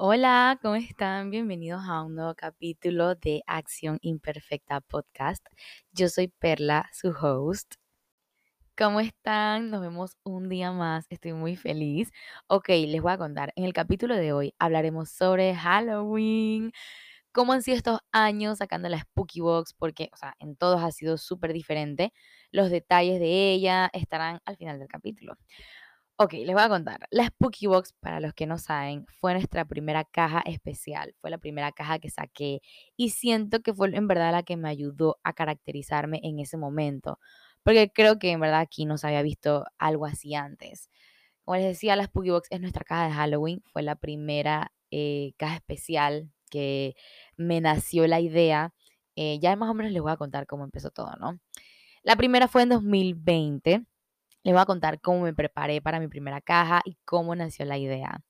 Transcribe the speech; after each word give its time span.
Hola, 0.00 0.58
¿cómo 0.62 0.76
están? 0.76 1.30
Bienvenidos 1.30 1.82
a 1.88 2.02
un 2.04 2.14
nuevo 2.14 2.32
capítulo 2.36 3.16
de 3.16 3.42
Acción 3.48 3.98
Imperfecta 4.00 4.80
Podcast. 4.80 5.44
Yo 5.90 6.08
soy 6.08 6.28
Perla, 6.28 6.88
su 6.92 7.08
host. 7.08 7.74
¿Cómo 8.76 9.00
están? 9.00 9.70
Nos 9.70 9.80
vemos 9.80 10.16
un 10.22 10.48
día 10.48 10.70
más. 10.70 11.06
Estoy 11.10 11.32
muy 11.32 11.56
feliz. 11.56 12.12
Ok, 12.46 12.68
les 12.68 13.02
voy 13.02 13.10
a 13.12 13.18
contar. 13.18 13.52
En 13.56 13.64
el 13.64 13.72
capítulo 13.72 14.14
de 14.14 14.32
hoy 14.32 14.54
hablaremos 14.60 15.10
sobre 15.10 15.52
Halloween. 15.56 16.70
¿Cómo 17.32 17.52
han 17.52 17.62
sido 17.62 17.76
estos 17.76 17.98
años 18.12 18.58
sacando 18.58 18.88
la 18.88 19.00
Spooky 19.00 19.40
Box? 19.40 19.74
Porque, 19.74 20.10
o 20.12 20.16
sea, 20.16 20.36
en 20.38 20.54
todos 20.56 20.80
ha 20.80 20.92
sido 20.92 21.18
súper 21.18 21.52
diferente. 21.52 22.12
Los 22.52 22.70
detalles 22.70 23.18
de 23.18 23.52
ella 23.52 23.90
estarán 23.92 24.40
al 24.44 24.56
final 24.56 24.78
del 24.78 24.88
capítulo. 24.88 25.34
Ok, 26.20 26.32
les 26.32 26.52
voy 26.52 26.64
a 26.64 26.68
contar. 26.68 27.06
La 27.12 27.26
Spooky 27.26 27.68
Box, 27.68 27.92
para 28.00 28.18
los 28.18 28.34
que 28.34 28.44
no 28.46 28.58
saben, 28.58 29.06
fue 29.20 29.34
nuestra 29.34 29.64
primera 29.66 30.02
caja 30.02 30.40
especial. 30.46 31.14
Fue 31.20 31.30
la 31.30 31.38
primera 31.38 31.70
caja 31.70 32.00
que 32.00 32.10
saqué 32.10 32.60
y 32.96 33.10
siento 33.10 33.60
que 33.60 33.72
fue 33.72 33.94
en 33.94 34.08
verdad 34.08 34.32
la 34.32 34.42
que 34.42 34.56
me 34.56 34.68
ayudó 34.68 35.20
a 35.22 35.32
caracterizarme 35.32 36.18
en 36.24 36.40
ese 36.40 36.56
momento. 36.56 37.20
Porque 37.62 37.92
creo 37.92 38.18
que 38.18 38.32
en 38.32 38.40
verdad 38.40 38.58
aquí 38.58 38.84
no 38.84 38.98
se 38.98 39.06
había 39.06 39.22
visto 39.22 39.64
algo 39.78 40.06
así 40.06 40.34
antes. 40.34 40.90
Como 41.44 41.56
les 41.56 41.66
decía, 41.66 41.94
la 41.94 42.06
Spooky 42.06 42.30
Box 42.30 42.48
es 42.50 42.60
nuestra 42.60 42.84
caja 42.84 43.06
de 43.06 43.12
Halloween. 43.12 43.62
Fue 43.66 43.82
la 43.82 43.94
primera 43.94 44.72
eh, 44.90 45.34
caja 45.36 45.54
especial 45.54 46.32
que 46.50 46.96
me 47.36 47.60
nació 47.60 48.08
la 48.08 48.18
idea. 48.18 48.74
Eh, 49.14 49.38
ya 49.40 49.54
más 49.54 49.70
o 49.70 49.74
menos 49.74 49.92
les 49.92 50.02
voy 50.02 50.10
a 50.10 50.16
contar 50.16 50.46
cómo 50.48 50.64
empezó 50.64 50.90
todo, 50.90 51.12
¿no? 51.20 51.38
La 52.02 52.16
primera 52.16 52.48
fue 52.48 52.62
en 52.62 52.70
2020 52.70 53.86
les 54.48 54.54
voy 54.54 54.62
a 54.62 54.66
contar 54.66 54.98
cómo 55.02 55.20
me 55.20 55.34
preparé 55.34 55.82
para 55.82 56.00
mi 56.00 56.08
primera 56.08 56.40
caja 56.40 56.80
y 56.86 56.96
cómo 57.04 57.34
nació 57.36 57.66
la 57.66 57.76
idea. 57.76 58.20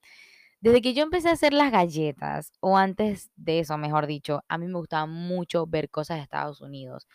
Desde 0.61 0.83
que 0.83 0.93
yo 0.93 1.05
empecé 1.05 1.29
a 1.29 1.33
hacer 1.33 1.53
las 1.53 1.71
galletas, 1.71 2.51
o 2.61 2.77
antes 2.77 3.31
de 3.37 3.61
eso, 3.61 3.79
mejor 3.79 4.09
dicho, 4.09 4.43
a 4.49 4.59
mí 4.59 4.67
me 4.67 4.75
gustaba 4.75 5.07
mucho 5.07 5.67
ver 5.69 5.91
cosas 5.91 6.17
de 6.17 6.25
Estados 6.25 6.61
Unidos. 6.61 7.07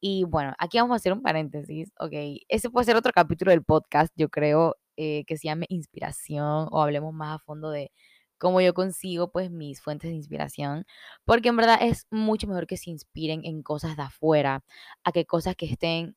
Y 0.00 0.24
bueno, 0.24 0.54
aquí 0.58 0.78
vamos 0.78 0.94
a 0.94 0.96
hacer 0.96 1.12
un 1.12 1.22
paréntesis, 1.22 1.92
ok. 2.00 2.12
Ese 2.48 2.70
puede 2.70 2.86
ser 2.86 2.96
otro 2.96 3.12
capítulo 3.12 3.52
del 3.52 3.62
podcast, 3.62 4.12
yo 4.16 4.28
creo, 4.30 4.76
eh, 4.96 5.24
que 5.26 5.36
se 5.36 5.46
llame 5.46 5.66
Inspiración 5.68 6.68
o 6.72 6.82
hablemos 6.82 7.14
más 7.14 7.36
a 7.36 7.38
fondo 7.38 7.70
de 7.70 7.92
cómo 8.38 8.60
yo 8.60 8.74
consigo 8.74 9.30
pues 9.30 9.50
mis 9.50 9.80
fuentes 9.80 10.10
de 10.10 10.16
inspiración, 10.16 10.86
porque 11.24 11.50
en 11.50 11.56
verdad 11.56 11.78
es 11.82 12.06
mucho 12.10 12.48
mejor 12.48 12.66
que 12.66 12.76
se 12.78 12.90
inspiren 12.90 13.42
en 13.44 13.62
cosas 13.62 13.96
de 13.96 14.02
afuera, 14.02 14.64
a 15.04 15.12
que 15.12 15.26
cosas 15.26 15.54
que 15.56 15.66
estén 15.66 16.16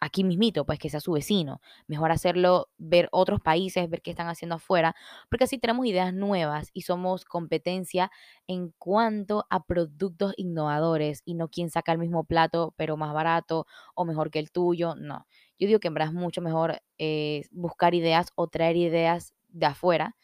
aquí 0.00 0.24
mismito, 0.24 0.64
pues 0.66 0.78
que 0.78 0.90
sea 0.90 1.00
su 1.00 1.12
vecino. 1.12 1.60
Mejor 1.86 2.12
hacerlo, 2.12 2.68
ver 2.78 3.08
otros 3.12 3.40
países, 3.40 3.88
ver 3.88 4.02
qué 4.02 4.10
están 4.10 4.28
haciendo 4.28 4.56
afuera, 4.56 4.94
porque 5.30 5.44
así 5.44 5.58
tenemos 5.58 5.86
ideas 5.86 6.12
nuevas 6.12 6.70
y 6.72 6.82
somos 6.82 7.24
competencia 7.24 8.10
en 8.46 8.72
cuanto 8.78 9.46
a 9.50 9.64
productos 9.64 10.34
innovadores 10.36 11.22
y 11.24 11.34
no 11.34 11.48
quien 11.48 11.70
saca 11.70 11.92
el 11.92 11.98
mismo 11.98 12.24
plato 12.24 12.74
pero 12.76 12.96
más 12.96 13.12
barato 13.14 13.66
o 13.94 14.04
mejor 14.04 14.30
que 14.30 14.38
el 14.38 14.50
tuyo, 14.50 14.94
no. 14.96 15.26
Yo 15.58 15.66
digo 15.66 15.80
que 15.80 15.88
en 15.88 15.94
verdad 15.94 16.08
es 16.10 16.14
mucho 16.14 16.42
mejor 16.42 16.82
eh, 16.98 17.44
buscar 17.50 17.94
ideas 17.94 18.28
o 18.34 18.48
traer 18.48 18.76
ideas 18.76 19.32
de 19.48 19.66
afuera 19.66 20.16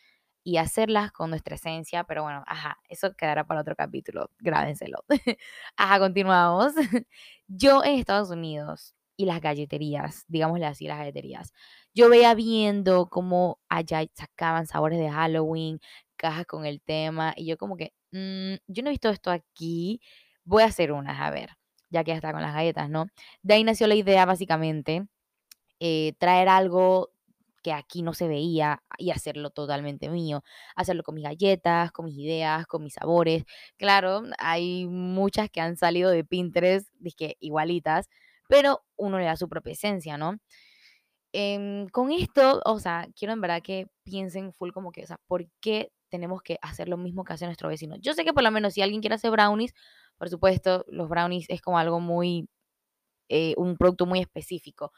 y 0.45 0.57
hacerlas 0.59 1.13
con 1.13 1.31
nuestra 1.31 1.55
esencia, 1.55 2.05
pero 2.05 2.25
bueno, 2.25 2.43
ajá, 2.47 2.79
eso 2.89 3.15
quedará 3.17 3.47
para 3.47 3.61
otro 3.61 3.77
capítulo, 3.77 4.31
grábenselo. 4.41 5.05
ajá, 5.77 5.99
continuamos. 6.01 6.75
Yo 7.49 7.85
en 7.85 7.99
Estados 7.99 8.31
Unidos 8.31 8.95
y 9.17 9.27
las 9.27 9.41
galleterías, 9.41 10.25
digámosle 10.29 10.67
así, 10.67 10.87
las 10.87 10.99
galleterías. 10.99 11.53
Yo 11.95 12.09
veía 12.09 12.35
viendo 12.35 13.07
cómo 13.07 13.61
allá 13.69 14.05
sacaban 14.15 14.67
sabores 14.67 14.99
de 14.99 15.11
Halloween, 15.11 15.81
cajas 16.17 16.47
con 16.47 16.67
el 16.67 16.81
tema, 16.83 17.35
y 17.37 17.47
yo 17.47 17.57
como 17.59 17.77
que, 17.77 17.93
mm, 18.13 18.55
yo 18.69 18.83
no 18.83 18.89
he 18.91 18.93
visto 18.93 19.11
esto 19.11 19.31
aquí, 19.31 20.01
voy 20.45 20.63
a 20.63 20.67
hacer 20.67 20.93
unas, 20.93 21.21
a 21.21 21.31
ver, 21.31 21.51
ya 21.91 22.05
que 22.05 22.11
ya 22.13 22.17
está 22.17 22.33
con 22.33 22.43
las 22.43 22.55
galletas, 22.55 22.89
¿no? 22.91 23.07
De 23.43 23.55
ahí 23.55 23.65
nació 23.65 23.87
la 23.87 23.95
idea, 23.95 24.25
básicamente, 24.27 25.07
eh, 25.81 26.15
traer 26.19 26.49
algo 26.49 27.11
que 27.63 27.73
aquí 27.73 28.03
no 28.03 28.13
se 28.15 28.29
veía 28.29 28.83
y 28.99 29.11
hacerlo 29.11 29.51
totalmente 29.51 30.09
mío, 30.11 30.43
hacerlo 30.77 31.03
con 31.05 31.15
mis 31.15 31.25
galletas, 31.25 31.93
con 31.93 32.07
mis 32.07 32.19
ideas, 32.19 32.67
con 32.67 32.83
mis 32.85 32.95
sabores. 32.95 33.45
Claro, 33.77 34.23
hay 34.39 34.87
muchas 34.87 35.49
que 35.51 35.61
han 35.61 35.77
salido 35.77 36.11
de 36.11 36.25
Pinterest, 36.25 36.89
que 37.17 37.37
igualitas, 37.41 38.09
pero 38.53 38.85
uno 38.99 39.19
le 39.19 39.25
da 39.25 39.35
su 39.39 39.49
propia 39.49 39.73
esencia, 39.73 40.19
¿no? 40.19 40.37
Em, 41.33 41.89
con 41.89 42.13
esto, 42.13 42.61
o 42.67 42.79
sea, 42.79 43.09
quiero 43.17 43.33
en 43.33 43.41
verdad 43.41 43.63
que 43.63 43.87
piensen 44.05 44.53
full 44.53 44.73
como 44.73 44.93
que, 44.93 45.05
o 45.05 45.07
sea, 45.07 45.17
¿por 45.27 45.47
qué 45.63 45.91
tenemos 46.11 46.43
que 46.43 46.59
hacer 46.61 46.87
lo 46.91 46.99
mismo 46.99 47.25
que 47.25 47.33
hace 47.33 47.47
nuestro 47.47 47.71
vecino? 47.71 47.97
Yo 47.97 48.13
sé 48.13 48.27
que 48.27 48.35
por 48.35 48.43
lo 48.43 48.51
menos 48.51 48.75
si 48.75 48.83
alguien 48.83 49.01
quiere 49.01 49.15
hacer 49.15 49.31
brownies, 49.31 49.73
por 50.19 50.29
supuesto, 50.29 50.85
los 50.89 51.09
brownies 51.09 51.47
es 51.49 51.63
como 51.63 51.79
algo 51.79 51.99
muy, 52.01 52.47
eh, 53.31 53.55
un 53.59 53.77
producto 53.79 54.07
muy 54.07 54.21
específico, 54.21 54.93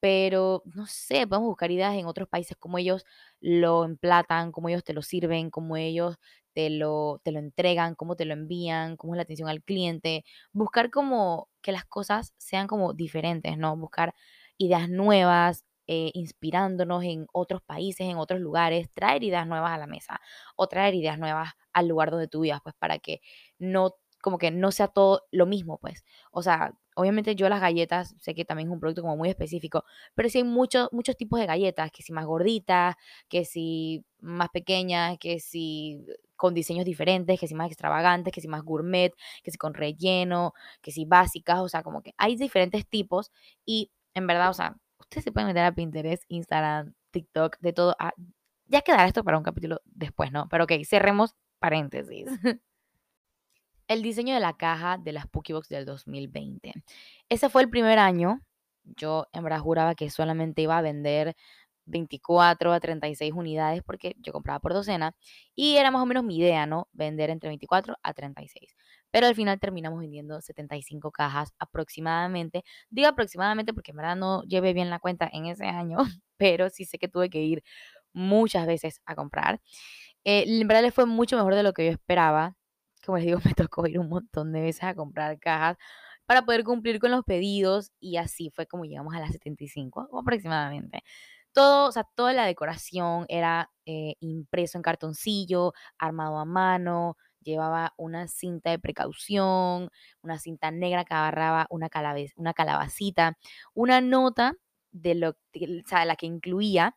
pero 0.00 0.62
no 0.66 0.86
sé, 0.86 1.26
podemos 1.26 1.48
buscar 1.50 1.70
ideas 1.72 1.94
en 1.96 2.06
otros 2.06 2.28
países, 2.28 2.56
cómo 2.58 2.78
ellos 2.78 3.04
lo 3.40 3.84
emplatan, 3.84 4.52
cómo 4.52 4.70
ellos 4.70 4.84
te 4.84 4.94
lo 4.94 5.02
sirven, 5.02 5.50
cómo 5.50 5.76
ellos 5.76 6.16
te 6.54 6.70
lo, 6.70 7.20
te 7.24 7.32
lo 7.32 7.38
entregan, 7.40 7.94
cómo 7.94 8.16
te 8.16 8.24
lo 8.24 8.32
envían, 8.34 8.96
cómo 8.96 9.14
es 9.14 9.16
la 9.18 9.22
atención 9.24 9.48
al 9.48 9.62
cliente, 9.62 10.24
buscar 10.52 10.90
como 10.90 11.48
que 11.62 11.72
las 11.72 11.84
cosas 11.84 12.32
sean 12.38 12.66
como 12.68 12.92
diferentes, 12.94 13.58
¿no? 13.58 13.76
Buscar 13.76 14.14
ideas 14.58 14.88
nuevas, 14.88 15.64
eh, 15.86 16.10
inspirándonos 16.14 17.04
en 17.04 17.26
otros 17.32 17.62
países, 17.62 18.06
en 18.08 18.16
otros 18.16 18.40
lugares, 18.40 18.88
traer 18.94 19.22
ideas 19.24 19.46
nuevas 19.46 19.72
a 19.72 19.78
la 19.78 19.86
mesa 19.86 20.20
o 20.56 20.66
traer 20.68 20.94
ideas 20.94 21.18
nuevas 21.18 21.50
al 21.74 21.88
lugar 21.88 22.10
donde 22.10 22.28
tú 22.28 22.40
vivas, 22.40 22.60
pues 22.62 22.74
para 22.78 22.98
que 22.98 23.20
no 23.58 23.96
como 24.22 24.38
que 24.38 24.50
no 24.50 24.72
sea 24.72 24.88
todo 24.88 25.24
lo 25.32 25.44
mismo, 25.44 25.76
pues. 25.78 26.02
O 26.32 26.42
sea, 26.42 26.72
obviamente 26.96 27.34
yo 27.36 27.46
las 27.50 27.60
galletas, 27.60 28.16
sé 28.20 28.34
que 28.34 28.46
también 28.46 28.68
es 28.68 28.72
un 28.72 28.80
producto 28.80 29.02
como 29.02 29.18
muy 29.18 29.28
específico, 29.28 29.84
pero 30.14 30.30
sí 30.30 30.38
hay 30.38 30.44
muchos, 30.44 30.88
muchos 30.92 31.16
tipos 31.18 31.38
de 31.40 31.44
galletas, 31.46 31.90
que 31.92 32.02
si 32.02 32.10
más 32.14 32.24
gorditas, 32.24 32.94
que 33.28 33.44
si 33.44 34.02
más 34.20 34.48
pequeñas, 34.48 35.18
que 35.18 35.40
si 35.40 36.06
con 36.36 36.54
diseños 36.54 36.84
diferentes, 36.84 37.38
que 37.38 37.48
si 37.48 37.54
más 37.54 37.68
extravagantes, 37.68 38.32
que 38.32 38.40
si 38.40 38.48
más 38.48 38.62
gourmet, 38.62 39.12
que 39.42 39.50
si 39.50 39.58
con 39.58 39.74
relleno, 39.74 40.54
que 40.82 40.92
si 40.92 41.04
básicas, 41.04 41.60
o 41.60 41.68
sea, 41.68 41.82
como 41.82 42.02
que 42.02 42.14
hay 42.16 42.36
diferentes 42.36 42.86
tipos 42.88 43.32
y 43.64 43.90
en 44.14 44.26
verdad, 44.26 44.50
o 44.50 44.54
sea, 44.54 44.76
ustedes 44.98 45.24
se 45.24 45.32
pueden 45.32 45.48
meter 45.48 45.64
a 45.64 45.72
Pinterest, 45.74 46.24
Instagram, 46.28 46.94
TikTok, 47.10 47.58
de 47.60 47.72
todo. 47.72 47.96
Ah, 47.98 48.12
ya 48.66 48.82
quedará 48.82 49.06
esto 49.06 49.24
para 49.24 49.38
un 49.38 49.44
capítulo 49.44 49.80
después, 49.84 50.32
¿no? 50.32 50.48
Pero 50.48 50.64
ok, 50.64 50.72
cerremos 50.84 51.34
paréntesis. 51.58 52.26
el 53.88 54.02
diseño 54.02 54.34
de 54.34 54.40
la 54.40 54.56
caja 54.56 54.98
de 54.98 55.12
la 55.12 55.22
Spooky 55.22 55.52
Box 55.52 55.68
del 55.68 55.84
2020. 55.84 56.72
Ese 57.28 57.48
fue 57.50 57.62
el 57.62 57.70
primer 57.70 57.98
año. 57.98 58.40
Yo 58.84 59.26
en 59.32 59.44
verdad 59.44 59.60
juraba 59.60 59.94
que 59.94 60.10
solamente 60.10 60.62
iba 60.62 60.76
a 60.76 60.82
vender 60.82 61.36
24 61.86 62.72
a 62.72 62.80
36 62.80 63.32
unidades 63.34 63.82
porque 63.84 64.14
yo 64.18 64.32
compraba 64.32 64.60
por 64.60 64.72
docena 64.74 65.14
y 65.54 65.76
era 65.76 65.90
más 65.90 66.02
o 66.02 66.06
menos 66.06 66.24
mi 66.24 66.38
idea, 66.38 66.66
¿no? 66.66 66.88
Vender 66.92 67.30
entre 67.30 67.48
24 67.48 67.96
a 68.02 68.14
36. 68.14 68.74
Pero 69.10 69.26
al 69.26 69.34
final 69.34 69.60
terminamos 69.60 70.00
vendiendo 70.00 70.40
75 70.40 71.10
cajas 71.12 71.52
aproximadamente. 71.58 72.64
Digo 72.90 73.08
aproximadamente 73.08 73.72
porque 73.74 73.92
en 73.92 73.96
verdad 73.98 74.16
no 74.16 74.42
llevé 74.44 74.72
bien 74.72 74.90
la 74.90 74.98
cuenta 74.98 75.28
en 75.32 75.46
ese 75.46 75.66
año, 75.66 75.98
pero 76.36 76.70
sí 76.70 76.84
sé 76.84 76.98
que 76.98 77.08
tuve 77.08 77.30
que 77.30 77.42
ir 77.42 77.62
muchas 78.12 78.66
veces 78.66 79.00
a 79.06 79.14
comprar. 79.14 79.60
Eh, 80.24 80.44
en 80.46 80.68
verdad 80.68 80.82
le 80.82 80.92
fue 80.92 81.06
mucho 81.06 81.36
mejor 81.36 81.54
de 81.54 81.62
lo 81.62 81.72
que 81.74 81.86
yo 81.86 81.92
esperaba 81.92 82.56
como 83.04 83.18
les 83.18 83.26
digo, 83.26 83.38
me 83.44 83.54
tocó 83.54 83.86
ir 83.86 83.98
un 83.98 84.08
montón 84.08 84.52
de 84.52 84.60
veces 84.60 84.84
a 84.84 84.94
comprar 84.94 85.38
cajas 85.38 85.76
para 86.26 86.44
poder 86.44 86.64
cumplir 86.64 87.00
con 87.00 87.10
los 87.10 87.24
pedidos 87.24 87.92
y 88.00 88.16
así 88.16 88.50
fue 88.50 88.66
como 88.66 88.84
llegamos 88.84 89.14
a 89.14 89.20
las 89.20 89.32
75 89.32 90.08
aproximadamente. 90.18 91.02
Todo, 91.54 91.88
o 91.88 91.92
sea, 91.92 92.04
toda 92.16 92.32
la 92.34 92.46
decoración 92.46 93.26
era 93.28 93.70
eh, 93.86 94.16
impreso 94.20 94.78
en 94.78 94.82
cartoncillo, 94.82 95.72
armado 95.98 96.38
a 96.38 96.44
mano, 96.44 97.16
llevaba 97.42 97.94
una 97.96 98.28
cinta 98.28 98.70
de 98.70 98.78
precaución, 98.80 99.90
una 100.22 100.38
cinta 100.40 100.70
negra 100.72 101.04
que 101.04 101.14
agarraba 101.14 101.66
una, 101.70 101.88
una 102.36 102.54
calabacita, 102.54 103.38
una 103.74 104.00
nota 104.00 104.54
de 104.92 105.14
lo, 105.14 105.30
o 105.30 105.36
sea, 105.86 106.04
la 106.06 106.16
que 106.16 106.26
incluía 106.26 106.96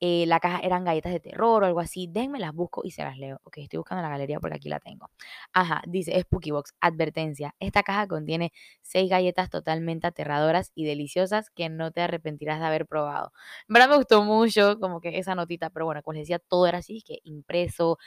eh, 0.00 0.24
la 0.26 0.40
caja 0.40 0.60
eran 0.60 0.84
galletas 0.84 1.12
de 1.12 1.20
terror 1.20 1.62
o 1.62 1.66
algo 1.66 1.80
así. 1.80 2.06
Déjenme 2.10 2.38
las 2.40 2.54
busco 2.54 2.82
y 2.84 2.90
se 2.90 3.04
las 3.04 3.18
leo. 3.18 3.38
Ok, 3.44 3.58
estoy 3.58 3.78
buscando 3.78 4.02
la 4.02 4.08
galería 4.08 4.40
porque 4.40 4.56
aquí 4.56 4.68
la 4.70 4.80
tengo. 4.80 5.10
Ajá, 5.52 5.82
dice 5.86 6.18
Spooky 6.20 6.50
Box. 6.52 6.74
Advertencia. 6.80 7.54
Esta 7.60 7.82
caja 7.82 8.08
contiene 8.08 8.52
seis 8.82 9.10
galletas 9.10 9.50
totalmente 9.50 10.06
aterradoras 10.06 10.72
y 10.74 10.84
deliciosas 10.86 11.50
que 11.50 11.68
no 11.68 11.90
te 11.92 12.00
arrepentirás 12.00 12.60
de 12.60 12.66
haber 12.66 12.86
probado. 12.86 13.32
En 13.68 13.74
verdad 13.74 13.90
me 13.90 13.96
gustó 13.96 14.22
mucho 14.24 14.78
como 14.80 15.00
que 15.00 15.18
esa 15.18 15.34
notita, 15.34 15.70
pero 15.70 15.84
bueno, 15.86 16.02
como 16.02 16.14
les 16.14 16.22
decía, 16.22 16.38
todo 16.38 16.66
era 16.66 16.78
así, 16.78 17.02
que 17.02 17.18
impreso. 17.24 17.98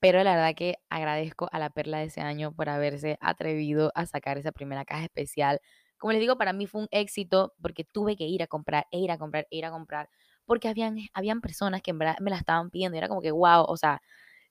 Pero 0.00 0.22
la 0.22 0.36
verdad 0.36 0.54
que 0.54 0.76
agradezco 0.90 1.48
a 1.52 1.58
la 1.58 1.70
perla 1.70 1.98
de 1.98 2.04
ese 2.06 2.20
año 2.20 2.52
por 2.52 2.68
haberse 2.68 3.18
atrevido 3.20 3.90
a 3.94 4.06
sacar 4.06 4.38
esa 4.38 4.52
primera 4.52 4.84
caja 4.84 5.04
especial. 5.04 5.60
Como 5.98 6.12
les 6.12 6.20
digo, 6.20 6.38
para 6.38 6.52
mí 6.52 6.66
fue 6.66 6.82
un 6.82 6.88
éxito 6.92 7.54
porque 7.60 7.84
tuve 7.84 8.16
que 8.16 8.24
ir 8.24 8.42
a 8.42 8.46
comprar, 8.46 8.86
e 8.92 8.98
ir 9.00 9.10
a 9.10 9.18
comprar, 9.18 9.48
e 9.50 9.56
ir 9.58 9.64
a 9.64 9.70
comprar 9.70 10.08
porque 10.48 10.68
habían, 10.68 10.98
habían 11.14 11.40
personas 11.42 11.82
que 11.82 11.92
en 11.92 11.98
verdad 12.00 12.16
me 12.20 12.30
la 12.30 12.38
estaban 12.38 12.70
pidiendo 12.70 12.96
y 12.96 12.98
era 12.98 13.08
como 13.08 13.20
que, 13.22 13.30
wow, 13.30 13.64
o 13.68 13.76
sea, 13.76 14.00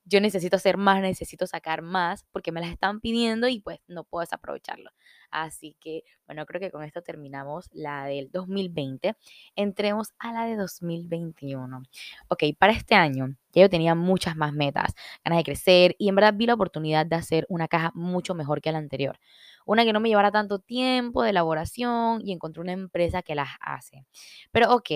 yo 0.05 0.21
necesito 0.21 0.55
hacer 0.55 0.77
más, 0.77 1.01
necesito 1.01 1.47
sacar 1.47 1.81
más 1.81 2.25
porque 2.31 2.51
me 2.53 2.61
las 2.61 2.69
están 2.71 3.01
pidiendo 3.01 3.47
y 3.49 3.59
pues 3.59 3.79
no 3.87 4.05
puedo 4.05 4.21
desaprovecharlo. 4.21 4.91
Así 5.31 5.75
que, 5.81 6.03
bueno, 6.27 6.45
creo 6.45 6.61
que 6.61 6.71
con 6.71 6.83
esto 6.83 7.01
terminamos 7.01 7.67
la 7.73 8.05
del 8.05 8.31
2020. 8.31 9.15
Entremos 9.55 10.13
a 10.19 10.31
la 10.31 10.45
de 10.45 10.55
2021. 10.55 11.83
Ok, 12.29 12.43
para 12.57 12.71
este 12.73 12.95
año 12.95 13.35
ya 13.51 13.63
yo 13.63 13.69
tenía 13.69 13.95
muchas 13.95 14.37
más 14.37 14.53
metas, 14.53 14.93
ganas 15.25 15.39
de 15.39 15.43
crecer 15.43 15.95
y 15.99 16.09
en 16.09 16.15
verdad 16.15 16.33
vi 16.35 16.45
la 16.45 16.53
oportunidad 16.53 17.05
de 17.05 17.15
hacer 17.17 17.45
una 17.49 17.67
caja 17.67 17.91
mucho 17.93 18.33
mejor 18.35 18.61
que 18.61 18.71
la 18.71 18.77
anterior. 18.77 19.19
Una 19.65 19.83
que 19.83 19.91
no 19.93 19.99
me 19.99 20.09
llevara 20.09 20.31
tanto 20.31 20.59
tiempo 20.59 21.23
de 21.23 21.31
elaboración 21.31 22.21
y 22.23 22.31
encontré 22.31 22.61
una 22.61 22.71
empresa 22.71 23.21
que 23.23 23.35
las 23.35 23.49
hace. 23.59 24.05
Pero 24.51 24.73
ok, 24.73 24.89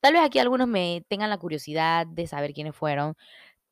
tal 0.00 0.14
vez 0.14 0.22
aquí 0.22 0.38
algunos 0.38 0.68
me 0.68 1.04
tengan 1.08 1.30
la 1.30 1.38
curiosidad 1.38 2.06
de 2.06 2.26
saber 2.26 2.52
quiénes 2.52 2.74
fueron, 2.76 3.16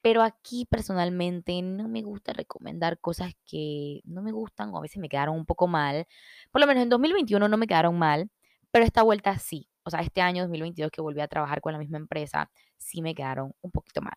pero 0.02 0.22
aquí 0.22 0.66
personalmente 0.66 1.60
no 1.62 1.88
me 1.88 2.02
gusta 2.02 2.32
recomendar 2.32 2.98
cosas 3.00 3.34
que 3.46 4.00
no 4.04 4.22
me 4.22 4.32
gustan 4.32 4.70
o 4.72 4.78
a 4.78 4.82
veces 4.82 4.98
me 4.98 5.08
quedaron 5.08 5.36
un 5.36 5.46
poco 5.46 5.66
mal. 5.66 6.06
Por 6.50 6.60
lo 6.60 6.66
menos 6.66 6.82
en 6.82 6.88
2021 6.88 7.48
no 7.48 7.56
me 7.56 7.66
quedaron 7.66 7.98
mal, 7.98 8.30
pero 8.70 8.84
esta 8.84 9.02
vuelta 9.02 9.38
sí. 9.38 9.68
O 9.84 9.90
sea, 9.90 10.00
este 10.00 10.20
año 10.20 10.42
2022 10.42 10.90
que 10.90 11.00
volví 11.00 11.20
a 11.20 11.28
trabajar 11.28 11.60
con 11.60 11.72
la 11.72 11.78
misma 11.78 11.98
empresa, 11.98 12.50
sí 12.76 13.02
me 13.02 13.14
quedaron 13.14 13.54
un 13.62 13.70
poquito 13.70 14.02
mal. 14.02 14.14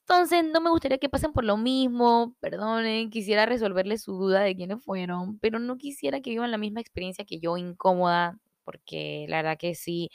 Entonces, 0.00 0.42
no 0.42 0.60
me 0.62 0.70
gustaría 0.70 0.98
que 0.98 1.10
pasen 1.10 1.32
por 1.32 1.44
lo 1.44 1.58
mismo, 1.58 2.34
perdonen, 2.40 3.10
quisiera 3.10 3.44
resolverles 3.44 4.02
su 4.02 4.14
duda 4.14 4.40
de 4.40 4.56
quiénes 4.56 4.82
fueron, 4.82 5.38
pero 5.38 5.58
no 5.58 5.76
quisiera 5.76 6.20
que 6.20 6.30
vivan 6.30 6.50
la 6.50 6.56
misma 6.56 6.80
experiencia 6.80 7.26
que 7.26 7.38
yo, 7.38 7.58
incómoda, 7.58 8.38
porque 8.64 9.26
la 9.28 9.36
verdad 9.36 9.58
que 9.58 9.74
sí, 9.74 10.10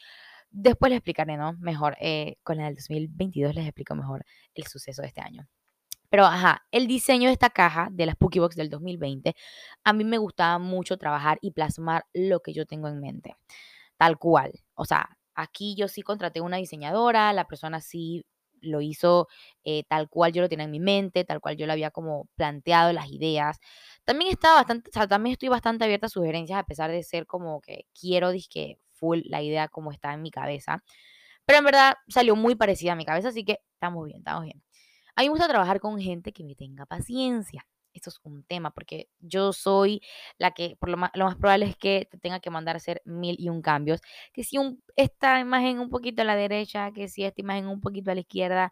después 0.53 0.89
les 0.91 0.97
explicaré, 0.99 1.37
¿no? 1.37 1.55
Mejor, 1.59 1.97
eh, 1.99 2.37
con 2.43 2.57
la 2.57 2.65
del 2.65 2.75
2022 2.75 3.55
les 3.55 3.65
explico 3.65 3.95
mejor 3.95 4.25
el 4.55 4.65
suceso 4.67 5.01
de 5.01 5.09
este 5.09 5.21
año. 5.21 5.47
Pero, 6.09 6.25
ajá, 6.25 6.63
el 6.71 6.87
diseño 6.87 7.27
de 7.27 7.33
esta 7.33 7.49
caja 7.49 7.89
de 7.91 8.05
la 8.05 8.13
Spooky 8.13 8.39
Box 8.39 8.55
del 8.55 8.69
2020, 8.69 9.35
a 9.83 9.93
mí 9.93 10.03
me 10.03 10.19
gustaba 10.19 10.59
mucho 10.59 10.97
trabajar 10.97 11.39
y 11.41 11.51
plasmar 11.51 12.05
lo 12.13 12.41
que 12.41 12.53
yo 12.53 12.65
tengo 12.67 12.87
en 12.87 12.99
mente, 12.99 13.35
tal 13.97 14.19
cual. 14.19 14.53
O 14.75 14.85
sea, 14.85 15.17
aquí 15.35 15.75
yo 15.75 15.87
sí 15.87 16.03
contraté 16.03 16.41
una 16.41 16.57
diseñadora, 16.57 17.33
la 17.33 17.47
persona 17.47 17.81
sí 17.81 18.25
lo 18.63 18.81
hizo 18.81 19.27
eh, 19.63 19.83
tal 19.87 20.09
cual 20.09 20.33
yo 20.33 20.41
lo 20.41 20.49
tenía 20.49 20.65
en 20.65 20.71
mi 20.71 20.79
mente, 20.79 21.25
tal 21.25 21.41
cual 21.41 21.57
yo 21.57 21.65
lo 21.67 21.73
había 21.73 21.91
como 21.91 22.27
planteado 22.35 22.93
las 22.93 23.09
ideas. 23.11 23.59
También 24.05 24.31
estaba 24.31 24.55
bastante, 24.55 24.89
o 24.89 24.93
sea, 24.93 25.07
también 25.07 25.33
estoy 25.33 25.49
bastante 25.49 25.85
abierta 25.85 26.07
a 26.07 26.09
sugerencias 26.09 26.59
a 26.59 26.63
pesar 26.65 26.91
de 26.91 27.03
ser 27.03 27.25
como 27.27 27.61
que 27.61 27.85
quiero 27.99 28.31
disque 28.31 28.79
full 28.93 29.21
la 29.25 29.41
idea 29.41 29.67
como 29.67 29.91
está 29.91 30.13
en 30.13 30.21
mi 30.21 30.31
cabeza. 30.31 30.83
Pero 31.45 31.59
en 31.59 31.65
verdad 31.65 31.95
salió 32.07 32.35
muy 32.35 32.55
parecida 32.55 32.93
a 32.93 32.95
mi 32.95 33.05
cabeza, 33.05 33.29
así 33.29 33.45
que 33.45 33.59
estamos 33.73 34.05
bien, 34.05 34.19
estamos 34.19 34.43
bien. 34.45 34.63
A 35.15 35.21
mí 35.21 35.27
me 35.27 35.31
gusta 35.31 35.47
trabajar 35.47 35.79
con 35.79 35.99
gente 35.99 36.33
que 36.33 36.43
me 36.43 36.55
tenga 36.55 36.85
paciencia 36.85 37.65
esto 37.93 38.09
es 38.09 38.19
un 38.23 38.43
tema, 38.43 38.71
porque 38.71 39.09
yo 39.19 39.53
soy 39.53 40.01
la 40.37 40.51
que, 40.51 40.75
por 40.79 40.89
lo 40.89 40.97
más, 40.97 41.11
lo 41.13 41.25
más 41.25 41.35
probable 41.35 41.65
es 41.65 41.77
que 41.77 42.07
te 42.09 42.17
tenga 42.17 42.39
que 42.39 42.49
mandar 42.49 42.75
a 42.75 42.77
hacer 42.77 43.01
mil 43.05 43.35
y 43.39 43.49
un 43.49 43.61
cambios. 43.61 44.01
Que 44.33 44.43
si 44.43 44.57
un, 44.57 44.81
esta 44.95 45.39
imagen 45.39 45.79
un 45.79 45.89
poquito 45.89 46.21
a 46.21 46.25
la 46.25 46.35
derecha, 46.35 46.91
que 46.91 47.07
si 47.07 47.23
esta 47.23 47.41
imagen 47.41 47.67
un 47.67 47.81
poquito 47.81 48.11
a 48.11 48.15
la 48.15 48.21
izquierda, 48.21 48.71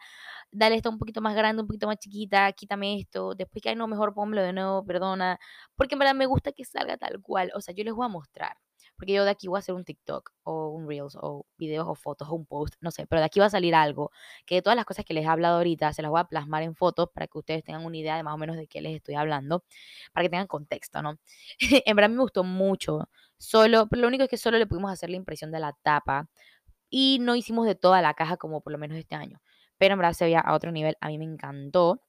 dale 0.52 0.76
esto 0.76 0.90
un 0.90 1.00
poquito 1.00 1.22
más 1.22 1.36
grande, 1.36 1.62
un 1.62 1.68
poquito 1.68 1.88
más 1.88 1.98
chiquita, 1.98 2.52
quítame 2.54 3.00
esto, 3.00 3.36
después 3.36 3.62
que 3.62 3.70
hay 3.70 3.76
no, 3.76 3.88
mejor 3.88 4.14
pónmelo 4.14 4.44
de 4.44 4.54
nuevo, 4.54 4.86
perdona, 4.86 5.40
porque 5.76 5.96
en 5.96 6.00
verdad 6.00 6.16
me 6.16 6.26
gusta 6.26 6.52
que 6.52 6.66
salga 6.66 6.98
tal 6.98 7.22
cual. 7.22 7.52
O 7.56 7.62
sea, 7.62 7.74
yo 7.76 7.84
les 7.84 7.94
voy 7.94 8.06
a 8.06 8.10
mostrar 8.10 8.58
porque 9.02 9.14
yo 9.14 9.26
de 9.26 9.32
aquí 9.32 9.48
voy 9.48 9.58
a 9.58 9.60
hacer 9.62 9.74
un 9.74 9.84
TikTok 9.84 10.32
o 10.44 10.68
un 10.70 10.88
Reels 10.88 11.18
o 11.20 11.48
videos 11.58 11.88
o 11.88 11.96
fotos 11.96 12.30
o 12.30 12.36
un 12.36 12.46
post, 12.46 12.76
no 12.82 12.92
sé, 12.92 13.08
pero 13.08 13.20
de 13.20 13.26
aquí 13.26 13.40
va 13.40 13.48
a 13.48 13.50
salir 13.50 13.74
algo 13.74 14.12
que 14.46 14.54
de 14.54 14.62
todas 14.62 14.76
las 14.76 14.86
cosas 14.86 15.04
que 15.06 15.16
les 15.16 15.26
he 15.26 15.28
hablado 15.28 15.58
ahorita 15.58 15.92
se 15.92 16.04
las 16.04 16.12
voy 16.12 16.20
a 16.20 16.26
plasmar 16.26 16.62
en 16.62 16.76
fotos 16.76 17.10
para 17.12 17.26
que 17.26 17.36
ustedes 17.40 17.64
tengan 17.64 17.84
una 17.84 17.98
idea 17.98 18.16
de 18.16 18.22
más 18.22 18.36
o 18.36 18.38
menos 18.38 18.58
de 18.58 18.68
qué 18.68 18.80
les 18.80 18.96
estoy 18.96 19.16
hablando, 19.16 19.64
para 20.14 20.24
que 20.26 20.30
tengan 20.30 20.46
contexto, 20.46 21.02
¿no? 21.02 21.18
en 21.88 21.96
verdad 21.96 22.12
me 22.12 22.22
gustó 22.22 22.44
mucho, 22.44 23.10
solo, 23.40 23.88
pero 23.90 24.04
lo 24.04 24.08
único 24.08 24.24
es 24.26 24.30
que 24.30 24.38
solo 24.38 24.60
le 24.60 24.68
pudimos 24.68 24.92
hacer 24.92 25.10
la 25.10 25.16
impresión 25.16 25.52
de 25.52 25.60
la 25.60 25.74
tapa 25.82 26.30
y 26.92 27.18
no 27.22 27.36
hicimos 27.36 27.66
de 27.66 27.74
toda 27.74 28.04
la 28.04 28.14
caja 28.14 28.38
como 28.38 28.62
por 28.62 28.72
lo 28.72 28.78
menos 28.78 29.00
este 29.00 29.16
año, 29.16 29.42
pero 29.80 29.94
en 29.94 30.00
verdad 30.00 30.14
se 30.14 30.26
veía 30.26 30.42
a 30.42 30.54
otro 30.54 30.72
nivel, 30.72 30.96
a 31.02 31.08
mí 31.08 31.18
me 31.18 31.26
encantó. 31.26 32.04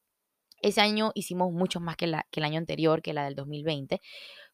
Ese 0.63 0.81
año 0.81 1.11
hicimos 1.15 1.53
mucho 1.53 1.81
más 1.81 1.97
que, 1.97 2.07
la, 2.07 2.27
que 2.31 2.41
el 2.41 2.45
año 2.45 2.59
anterior, 2.59 3.03
que 3.03 3.13
la 3.13 3.25
del 3.25 3.35
2020. 3.35 4.01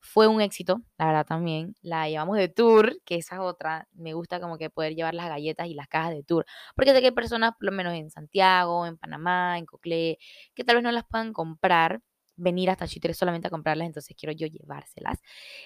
Fue 0.00 0.26
un 0.28 0.40
éxito, 0.40 0.80
la 0.96 1.06
verdad 1.06 1.26
también. 1.26 1.74
La 1.82 2.08
llevamos 2.08 2.36
de 2.36 2.48
tour, 2.48 3.00
que 3.04 3.16
esa 3.16 3.36
es 3.36 3.40
otra. 3.42 3.88
Me 3.92 4.14
gusta 4.14 4.40
como 4.40 4.58
que 4.58 4.70
poder 4.70 4.94
llevar 4.94 5.14
las 5.14 5.28
galletas 5.28 5.68
y 5.68 5.74
las 5.74 5.88
cajas 5.88 6.12
de 6.12 6.22
tour. 6.22 6.46
Porque 6.74 6.92
sé 6.92 7.00
que 7.00 7.06
hay 7.06 7.12
personas, 7.12 7.52
por 7.58 7.66
lo 7.66 7.72
menos 7.72 7.94
en 7.94 8.10
Santiago, 8.10 8.86
en 8.86 8.96
Panamá, 8.96 9.58
en 9.58 9.66
Coclé, 9.66 10.18
que 10.54 10.64
tal 10.64 10.76
vez 10.76 10.84
no 10.84 10.92
las 10.92 11.04
puedan 11.04 11.32
comprar 11.32 12.00
venir 12.36 12.70
hasta 12.70 12.86
Chitre 12.86 13.14
solamente 13.14 13.48
a 13.48 13.50
comprarlas, 13.50 13.86
entonces 13.86 14.16
quiero 14.18 14.32
yo 14.32 14.46
llevárselas. 14.46 15.20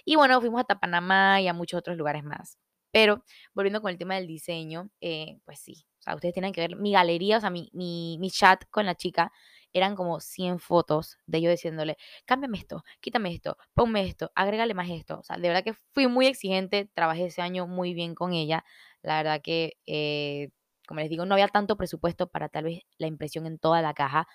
Y 0.05 0.17
bueno, 0.17 0.41
fuimos 0.41 0.61
hasta 0.61 0.81
Panamá 0.81 1.41
y 1.41 1.49
a 1.49 1.53
muchos 1.55 1.79
otros 1.79 1.97
lugares 1.97 2.25
más. 2.25 2.59
Pero 2.91 3.25
volviendo 3.55 3.81
con 3.81 3.91
el 3.91 3.99
tema 3.99 4.17
del 4.17 4.27
diseño, 4.27 4.91
eh, 5.00 5.39
pues 5.44 5.61
sí, 5.61 5.87
o 6.00 6.03
sea, 6.03 6.15
ustedes 6.15 6.35
tienen 6.35 6.53
que 6.53 6.62
ver 6.62 6.77
mi 6.77 6.93
galería, 6.93 7.39
o 7.39 7.41
sea, 7.41 7.50
mi, 7.50 7.71
mi 7.73 8.31
chat 8.31 8.65
con 8.71 8.87
la 8.87 8.94
chica 8.94 9.33
eran 9.73 9.97
como 9.97 10.21
100 10.21 10.59
fotos 10.59 11.19
de 11.27 11.41
yo 11.43 11.51
diciéndole, 11.51 11.97
cámbiame 12.27 12.59
esto, 12.59 12.85
quítame 13.01 13.33
esto, 13.35 13.57
ponme 13.75 14.03
esto, 14.07 14.31
agrégale 14.35 14.75
más 14.75 14.91
esto. 14.91 15.19
O 15.21 15.23
sea, 15.23 15.37
de 15.37 15.49
verdad 15.49 15.65
que 15.65 15.75
fui 15.93 16.07
muy 16.09 16.27
exigente, 16.27 16.91
trabajé 16.95 17.27
ese 17.27 17.43
año 17.43 17.67
muy 17.67 17.95
bien 17.95 18.15
con 18.15 18.33
ella. 18.33 18.65
La 19.03 19.17
verdad 19.19 19.41
que, 19.43 19.75
eh, 19.87 20.51
como 20.87 21.01
les 21.01 21.11
digo, 21.11 21.25
no 21.27 21.35
había 21.35 21.49
tanto 21.49 21.77
presupuesto 21.77 22.29
para 22.29 22.49
tal 22.49 22.65
vez 22.65 22.81
la 22.99 23.07
impresión 23.07 23.47
en 23.47 23.59
toda 23.59 23.83
la 23.83 23.95
caja, 23.95 24.27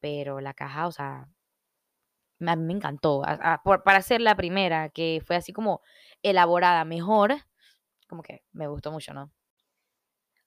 pero 0.00 0.40
la 0.40 0.54
caja, 0.54 0.86
o 0.86 0.92
sea, 0.92 1.28
a 2.40 2.56
mí 2.56 2.64
me 2.64 2.72
encantó. 2.74 3.22
para 3.84 4.02
ser 4.02 4.20
la 4.20 4.34
primera, 4.36 4.88
que 4.90 5.22
fue 5.24 5.36
así 5.36 5.52
como 5.52 5.80
elaborada 6.22 6.84
mejor, 6.84 7.34
como 8.08 8.22
que 8.22 8.42
me 8.52 8.68
gustó 8.68 8.92
mucho, 8.92 9.14
¿no? 9.14 9.32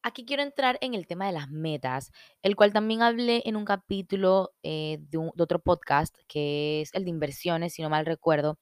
Aquí 0.02 0.26
quiero 0.26 0.44
entrar 0.44 0.78
en 0.82 0.94
el 0.94 1.08
tema 1.08 1.26
de 1.28 1.34
las 1.34 1.50
metas, 1.50 2.12
el 2.42 2.56
cual 2.56 2.72
también 2.72 3.02
hablé 3.02 3.42
en 3.46 3.58
un 3.58 3.66
capítulo 3.66 4.54
eh, 4.64 4.98
de, 5.02 5.18
otro 5.38 5.60
podcast, 5.60 6.16
que 6.28 6.82
es 6.82 6.94
el 6.94 7.04
de 7.04 7.10
inversiones, 7.10 7.74
si 7.74 7.82
no 7.82 7.90
mal 7.90 8.06
recuerdo. 8.06 8.58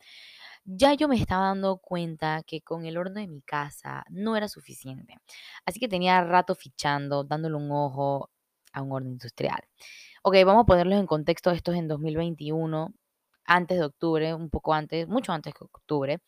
Ya 0.66 0.94
yo 0.96 1.08
me 1.08 1.16
estaba 1.16 1.48
dando 1.48 1.78
cuenta 1.78 2.44
que 2.46 2.62
con 2.62 2.86
el 2.86 2.98
horno 2.98 3.20
de 3.22 3.28
mi 3.28 3.42
casa 3.42 4.04
no 4.10 4.36
era 4.36 4.48
suficiente. 4.50 5.16
Así 5.66 5.80
que 5.80 5.88
tenía 5.88 6.24
rato 6.24 6.56
fichando, 6.56 7.24
dándole 7.24 7.56
un 7.56 7.72
ojo 7.72 8.32
a 8.74 8.82
un 8.82 8.92
horno 8.92 9.10
industrial. 9.10 9.62
Ok, 10.24 10.36
vamos 10.46 10.64
a 10.64 10.66
ponerlos 10.66 11.00
en 11.00 11.08
contexto. 11.08 11.52
Esto 11.52 11.72
es 11.72 11.80
en 11.80 11.88
2021, 11.88 12.94
antes 13.46 13.78
de 13.80 13.86
octubre, 13.86 14.34
un 14.34 14.50
poco 14.50 14.74
antes, 14.74 15.08
mucho 15.08 15.32
antes 15.34 15.54
que 15.54 15.64
octubre. 15.66 16.20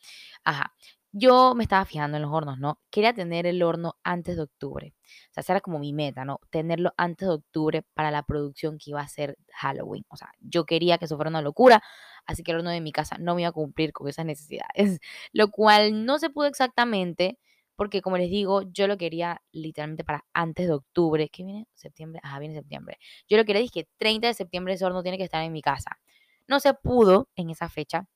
Ajá 0.44 0.74
yo 1.12 1.56
me 1.56 1.64
estaba 1.64 1.86
fijando 1.86 2.18
en 2.18 2.24
los 2.24 2.32
hornos, 2.32 2.60
¿no? 2.60 2.80
Quería 2.92 3.14
tener 3.14 3.46
el 3.48 3.64
horno 3.64 3.96
antes 4.04 4.36
de 4.36 4.44
octubre. 4.44 4.94
O 5.32 5.34
sea, 5.34 5.42
esa 5.42 5.54
era 5.54 5.62
como 5.62 5.80
mi 5.80 5.92
meta, 5.94 6.26
¿no? 6.26 6.40
Tenerlo 6.52 6.94
antes 6.98 7.28
de 7.28 7.34
octubre 7.36 7.84
para 7.94 8.12
la 8.12 8.24
producción 8.24 8.78
que 8.78 8.92
iba 8.92 9.02
a 9.02 9.08
ser 9.08 9.38
Halloween. 9.54 10.06
O 10.10 10.18
sea, 10.18 10.32
yo 10.40 10.66
quería 10.66 10.98
que 10.98 11.06
eso 11.06 11.16
fuera 11.16 11.30
una 11.30 11.42
locura, 11.42 11.82
así 12.26 12.44
que 12.44 12.52
el 12.52 12.58
horno 12.58 12.70
de 12.70 12.82
mi 12.82 12.92
casa 12.92 13.18
no 13.20 13.36
me 13.36 13.42
iba 13.42 13.50
a 13.50 13.52
cumplir 13.54 13.92
con 13.94 14.08
esas 14.08 14.26
necesidades. 14.26 14.76
Lo 15.34 15.50
cual 15.50 16.06
no 16.06 16.20
se 16.20 16.30
pudo 16.30 16.46
exactamente, 16.48 17.40
porque 17.76 18.02
como 18.02 18.18
les 18.18 18.30
digo, 18.30 18.62
yo 18.72 18.88
lo 18.88 18.98
quería 18.98 19.42
literalmente 19.52 20.04
para 20.04 20.26
antes 20.34 20.68
de 20.68 20.74
octubre. 20.74 21.30
¿Qué 21.30 21.44
viene? 21.44 21.68
¿Septiembre? 21.74 22.20
Ajá, 22.24 22.40
viene 22.40 22.56
septiembre. 22.56 22.98
Yo 23.28 23.38
lo 23.38 23.46
quería, 23.46 23.62
dije, 23.62 23.88
30 23.98 24.28
de 24.28 24.34
septiembre 24.34 24.74
ese 24.74 24.86
horno 24.86 25.02
tiene 25.02 25.18
que 25.18 25.24
estar 25.24 25.44
en 25.44 25.54
mi 25.54 25.62
casa. 25.62 26.00
No 26.48 26.60
se 26.60 26.74
pudo 26.74 27.30
en 27.36 27.50
esa 27.50 27.70
fecha 27.70 28.08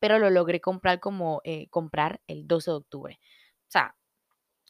pero 0.00 0.18
lo 0.18 0.30
logré 0.30 0.60
comprar 0.60 0.98
como 1.00 1.40
eh, 1.44 1.68
comprar 1.70 2.20
el 2.26 2.48
12 2.48 2.70
de 2.70 2.76
octubre. 2.76 3.20
O 3.68 3.70
sea, 3.70 3.96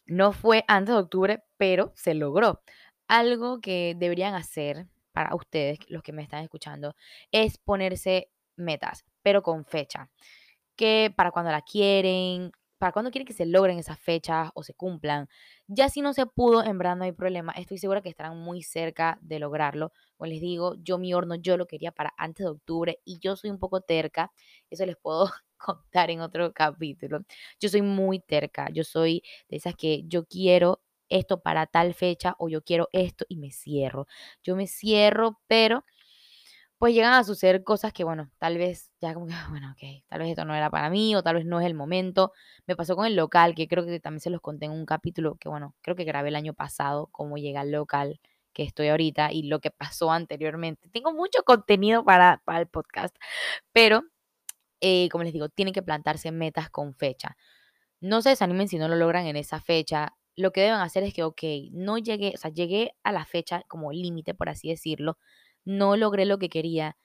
no 0.06 0.32
fue 0.32 0.64
antes 0.68 0.94
de 0.94 1.00
octubre, 1.00 1.44
pero 1.56 1.92
se 1.96 2.14
logró. 2.14 2.62
Algo 3.08 3.60
que 3.60 3.94
deberían 3.96 4.34
hacer 4.34 4.86
para 5.12 5.34
ustedes, 5.34 5.78
los 5.88 6.02
que 6.02 6.12
me 6.12 6.22
están 6.22 6.42
escuchando, 6.42 6.94
es 7.32 7.58
ponerse 7.58 8.30
metas, 8.56 9.04
pero 9.22 9.42
con 9.42 9.64
fecha. 9.64 10.10
Que 10.76 11.12
para 11.16 11.30
cuando 11.30 11.50
la 11.52 11.62
quieren, 11.62 12.52
para 12.80 12.92
cuando 12.92 13.12
quieren 13.12 13.26
que 13.26 13.34
se 13.34 13.46
logren 13.46 13.78
esas 13.78 14.00
fechas 14.00 14.50
o 14.54 14.64
se 14.64 14.74
cumplan. 14.74 15.28
Ya 15.68 15.88
si 15.88 16.00
no 16.02 16.12
se 16.14 16.26
pudo, 16.26 16.64
en 16.64 16.78
verdad 16.78 16.96
no 16.96 17.04
hay 17.04 17.12
problema. 17.12 17.52
Estoy 17.52 17.78
segura 17.78 18.02
que 18.02 18.08
estarán 18.08 18.38
muy 18.38 18.62
cerca 18.62 19.18
de 19.22 19.38
lograrlo. 19.38 19.92
Como 20.16 20.28
les 20.28 20.40
digo, 20.40 20.74
yo 20.82 20.98
mi 20.98 21.14
horno 21.14 21.36
yo 21.36 21.56
lo 21.56 21.66
quería 21.66 21.92
para 21.92 22.12
antes 22.16 22.44
de 22.44 22.50
octubre 22.50 22.98
y 23.04 23.18
yo 23.20 23.36
soy 23.36 23.50
un 23.50 23.58
poco 23.58 23.82
terca. 23.82 24.32
Eso 24.70 24.86
les 24.86 24.96
puedo 24.96 25.30
contar 25.58 26.10
en 26.10 26.20
otro 26.22 26.52
capítulo. 26.52 27.20
Yo 27.60 27.68
soy 27.68 27.82
muy 27.82 28.20
terca. 28.20 28.68
Yo 28.72 28.84
soy 28.84 29.22
de 29.48 29.56
esas 29.58 29.74
que 29.76 30.02
yo 30.06 30.24
quiero 30.26 30.80
esto 31.08 31.40
para 31.42 31.66
tal 31.66 31.94
fecha 31.94 32.34
o 32.38 32.48
yo 32.48 32.62
quiero 32.62 32.88
esto 32.92 33.24
y 33.28 33.36
me 33.36 33.50
cierro. 33.50 34.06
Yo 34.42 34.56
me 34.56 34.66
cierro, 34.66 35.40
pero 35.48 35.84
pues 36.80 36.94
llegan 36.94 37.12
a 37.12 37.24
suceder 37.24 37.62
cosas 37.62 37.92
que, 37.92 38.04
bueno, 38.04 38.30
tal 38.38 38.56
vez 38.56 38.90
ya 39.02 39.12
como 39.12 39.26
que, 39.26 39.34
bueno, 39.50 39.72
ok, 39.72 40.02
tal 40.08 40.20
vez 40.20 40.30
esto 40.30 40.46
no 40.46 40.54
era 40.54 40.70
para 40.70 40.88
mí 40.90 41.14
o 41.14 41.22
tal 41.22 41.36
vez 41.36 41.44
no 41.44 41.60
es 41.60 41.66
el 41.66 41.74
momento. 41.74 42.32
Me 42.66 42.74
pasó 42.74 42.96
con 42.96 43.04
el 43.06 43.16
local, 43.16 43.54
que 43.54 43.68
creo 43.68 43.84
que 43.84 44.00
también 44.00 44.20
se 44.20 44.30
los 44.30 44.40
conté 44.40 44.64
en 44.66 44.72
un 44.72 44.86
capítulo 44.86 45.36
que, 45.36 45.50
bueno, 45.50 45.76
creo 45.82 45.94
que 45.94 46.04
grabé 46.04 46.30
el 46.30 46.36
año 46.36 46.54
pasado, 46.54 47.08
cómo 47.12 47.36
llega 47.36 47.60
al 47.60 47.70
local, 47.70 48.18
que 48.54 48.62
estoy 48.62 48.88
ahorita 48.88 49.30
y 49.30 49.42
lo 49.44 49.60
que 49.60 49.70
pasó 49.70 50.10
anteriormente. 50.10 50.88
Tengo 50.90 51.12
mucho 51.12 51.42
contenido 51.44 52.02
para, 52.04 52.40
para 52.46 52.60
el 52.60 52.66
podcast, 52.66 53.14
pero 53.72 54.02
eh, 54.80 55.08
como 55.10 55.24
les 55.24 55.32
digo, 55.32 55.48
tienen 55.50 55.74
que 55.74 55.82
plantarse 55.82 56.32
metas 56.32 56.70
con 56.70 56.94
fecha. 56.94 57.36
No 58.00 58.22
se 58.22 58.30
desanimen 58.30 58.68
si 58.68 58.78
no 58.78 58.88
lo 58.88 58.96
logran 58.96 59.26
en 59.26 59.36
esa 59.36 59.60
fecha. 59.60 60.14
Lo 60.36 60.52
que 60.52 60.62
deben 60.62 60.80
hacer 60.80 61.02
es 61.04 61.14
que, 61.14 61.22
ok, 61.24 61.42
no 61.72 61.98
llegué, 61.98 62.32
o 62.34 62.38
sea, 62.38 62.50
llegué 62.50 62.92
a 63.04 63.12
la 63.12 63.26
fecha 63.26 63.62
como 63.68 63.92
límite, 63.92 64.34
por 64.34 64.48
así 64.48 64.68
decirlo. 64.70 65.18
No 65.64 65.96
logré 65.96 66.24
lo 66.26 66.38
que 66.38 66.48
quería, 66.48 66.96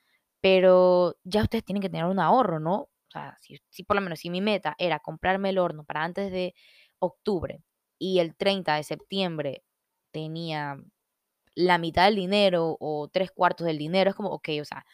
pero 0.41 1.15
ya 1.24 1.43
ustedes 1.43 1.65
tienen 1.65 1.81
que 1.81 1.89
tener 1.89 2.05
un 2.05 2.19
ahorro, 2.19 2.59
¿no? 2.59 2.75
O 2.75 3.12
sea, 3.12 3.38
si, 3.41 3.83
por 3.83 3.95
lo 3.95 4.01
menos 4.01 4.19
si 4.19 4.29
mi 4.29 4.41
meta 4.41 4.75
era 4.77 5.00
comprarme 5.00 5.50
el 5.50 5.57
horno 5.57 5.83
para 5.85 6.03
antes 6.03 6.31
de 6.31 6.53
octubre 7.00 7.63
y 8.00 8.19
el 8.19 8.35
30 8.35 8.75
de 8.75 8.83
septiembre 8.83 9.63
tenía 10.12 10.77
la 11.55 11.77
mitad 11.77 12.05
del 12.05 12.15
dinero 12.15 12.77
o 12.79 13.09
tres 13.12 13.31
cuartos 13.31 13.67
del 13.67 13.77
dinero, 13.77 14.09
es 14.09 14.15
como, 14.15 14.29
ok, 14.29 14.50
o 14.62 14.65
sea, 14.65 14.85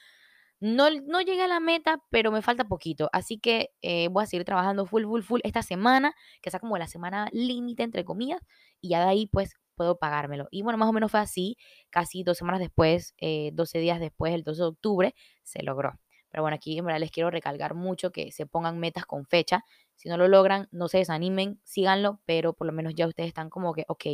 no, 0.62 0.90
no 0.92 1.22
llegué 1.22 1.44
a 1.44 1.48
la 1.48 1.60
meta, 1.60 2.04
pero 2.12 2.32
me 2.32 2.42
falta 2.44 2.66
poquito. 2.68 3.10
Así 3.14 3.40
que 3.40 3.72
eh, 3.82 4.10
voy 4.10 4.24
a 4.24 4.28
seguir 4.28 4.46
trabajando 4.46 4.86
full, 4.86 5.04
full, 5.06 5.24
full 5.24 5.42
esta 5.44 5.64
semana, 5.64 6.14
que 6.42 6.52
sea 6.52 6.60
como 6.60 6.78
la 6.78 6.88
semana 6.88 7.30
límite, 7.34 7.84
entre 7.84 8.06
comillas, 8.06 8.42
y 8.80 8.90
ya 8.90 9.00
de 9.04 9.10
ahí 9.10 9.26
pues 9.28 9.56
puedo 9.82 9.98
pagármelo. 9.98 10.48
Y 10.52 10.62
bueno, 10.62 10.78
más 10.78 10.88
o 10.90 10.94
menos 10.94 11.10
fue 11.10 11.20
así, 11.20 11.58
casi 11.90 12.22
dos 12.24 12.38
semanas 12.38 12.60
después, 12.60 13.16
12 13.20 13.78
eh, 13.78 13.82
días 13.82 14.00
después, 14.00 14.32
el 14.32 14.44
12 14.44 14.62
de 14.62 14.68
octubre, 14.68 15.16
se 15.42 15.64
logró. 15.64 16.00
Pero 16.30 16.44
bueno, 16.44 16.56
aquí 16.56 16.78
en 16.78 16.86
verdad 16.86 17.00
les 17.00 17.10
quiero 17.10 17.32
recalcar 17.32 17.74
mucho 17.74 18.12
que 18.12 18.32
se 18.32 18.46
pongan 18.46 18.78
metas 18.78 19.06
con 19.08 19.26
fecha. 19.26 19.66
Si 19.96 20.08
no 20.08 20.18
lo 20.18 20.28
logran, 20.28 20.68
no 20.72 20.88
se 20.88 21.00
desanimen, 21.00 21.60
síganlo, 21.64 22.22
pero 22.26 22.54
por 22.54 22.68
lo 22.68 22.74
menos 22.74 22.94
ya 22.94 23.08
ustedes 23.08 23.30
están 23.30 23.50
como 23.50 23.74
que, 23.74 23.86
ok, 23.88 24.06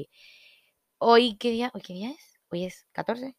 hoy, 1.00 1.36
¿qué 1.38 1.52
día? 1.52 1.70
¿Hoy 1.74 1.82
qué 1.82 1.94
día 1.94 2.12
es? 2.12 2.40
Hoy 2.50 2.64
es 2.64 2.88
14 2.94 3.36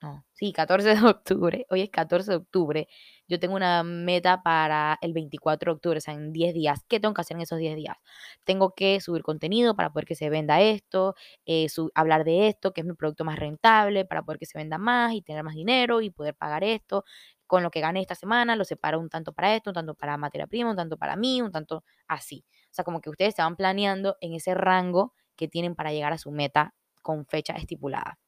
no, 0.00 0.24
sí, 0.32 0.52
14 0.52 0.94
de 0.94 1.00
octubre, 1.06 1.66
hoy 1.70 1.82
es 1.82 1.90
14 1.90 2.30
de 2.30 2.36
octubre, 2.38 2.88
yo 3.28 3.38
tengo 3.40 3.54
una 3.56 3.82
meta 3.84 4.42
para 4.42 4.98
el 5.02 5.12
24 5.12 5.72
de 5.72 5.76
octubre, 5.76 5.98
o 5.98 6.00
sea, 6.00 6.14
en 6.14 6.32
10 6.32 6.54
días. 6.54 6.84
¿Qué 6.88 7.00
tengo 7.00 7.14
que 7.14 7.20
hacer 7.20 7.36
en 7.36 7.42
esos 7.42 7.58
10 7.58 7.76
días? 7.76 7.96
Tengo 8.44 8.74
que 8.74 9.00
subir 9.00 9.22
contenido 9.22 9.74
para 9.76 9.90
poder 9.92 10.06
que 10.06 10.14
se 10.14 10.30
venda 10.30 10.60
esto, 10.60 11.14
eh, 11.46 11.66
hablar 11.94 12.24
de 12.24 12.48
esto, 12.48 12.72
que 12.72 12.80
es 12.82 12.86
mi 12.86 12.94
producto 12.94 13.24
más 13.24 13.38
rentable, 13.38 14.04
para 14.04 14.22
poder 14.22 14.38
que 14.38 14.46
se 14.46 14.58
venda 14.58 14.78
más 14.78 15.12
y 15.12 15.22
tener 15.22 15.42
más 15.44 15.54
dinero 15.54 16.00
y 16.00 16.10
poder 16.10 16.34
pagar 16.34 16.64
esto. 16.64 17.04
Con 17.46 17.62
lo 17.62 17.70
que 17.70 17.80
gane 17.80 18.00
esta 18.00 18.14
semana, 18.14 18.56
lo 18.56 18.64
separo 18.64 19.00
un 19.00 19.08
tanto 19.08 19.32
para 19.32 19.54
esto, 19.54 19.70
un 19.70 19.74
tanto 19.74 19.94
para 19.94 20.16
materia 20.18 20.46
prima, 20.46 20.70
un 20.70 20.76
tanto 20.76 20.96
para 20.98 21.16
mí, 21.16 21.40
un 21.42 21.50
tanto 21.52 21.84
así. 22.06 22.44
O 22.70 22.74
sea, 22.74 22.84
como 22.84 23.00
que 23.00 23.10
ustedes 23.10 23.34
se 23.34 23.42
van 23.42 23.56
planeando 23.56 24.16
en 24.20 24.34
ese 24.34 24.54
rango 24.54 25.14
que 25.36 25.48
tienen 25.48 25.74
para 25.74 25.92
llegar 25.92 26.12
a 26.12 26.18
su 26.18 26.30
meta 26.30 26.74
con 27.02 27.24
fecha 27.26 27.54
estipulada 27.54 28.18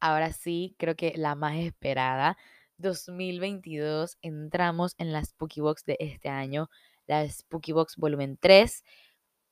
ahora 0.00 0.32
sí, 0.32 0.74
creo 0.78 0.96
que 0.96 1.12
la 1.16 1.34
más 1.34 1.56
esperada. 1.56 2.36
2022 2.78 4.18
entramos 4.22 4.94
en 4.98 5.12
la 5.12 5.24
Spooky 5.24 5.60
Box 5.60 5.84
de 5.84 5.96
este 6.00 6.28
año, 6.28 6.68
la 7.06 7.28
Spooky 7.28 7.72
Box 7.72 7.96
volumen 7.96 8.38
3. 8.40 8.84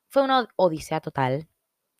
Fue 0.09 0.23
una 0.23 0.49
odisea 0.57 1.01
total, 1.01 1.49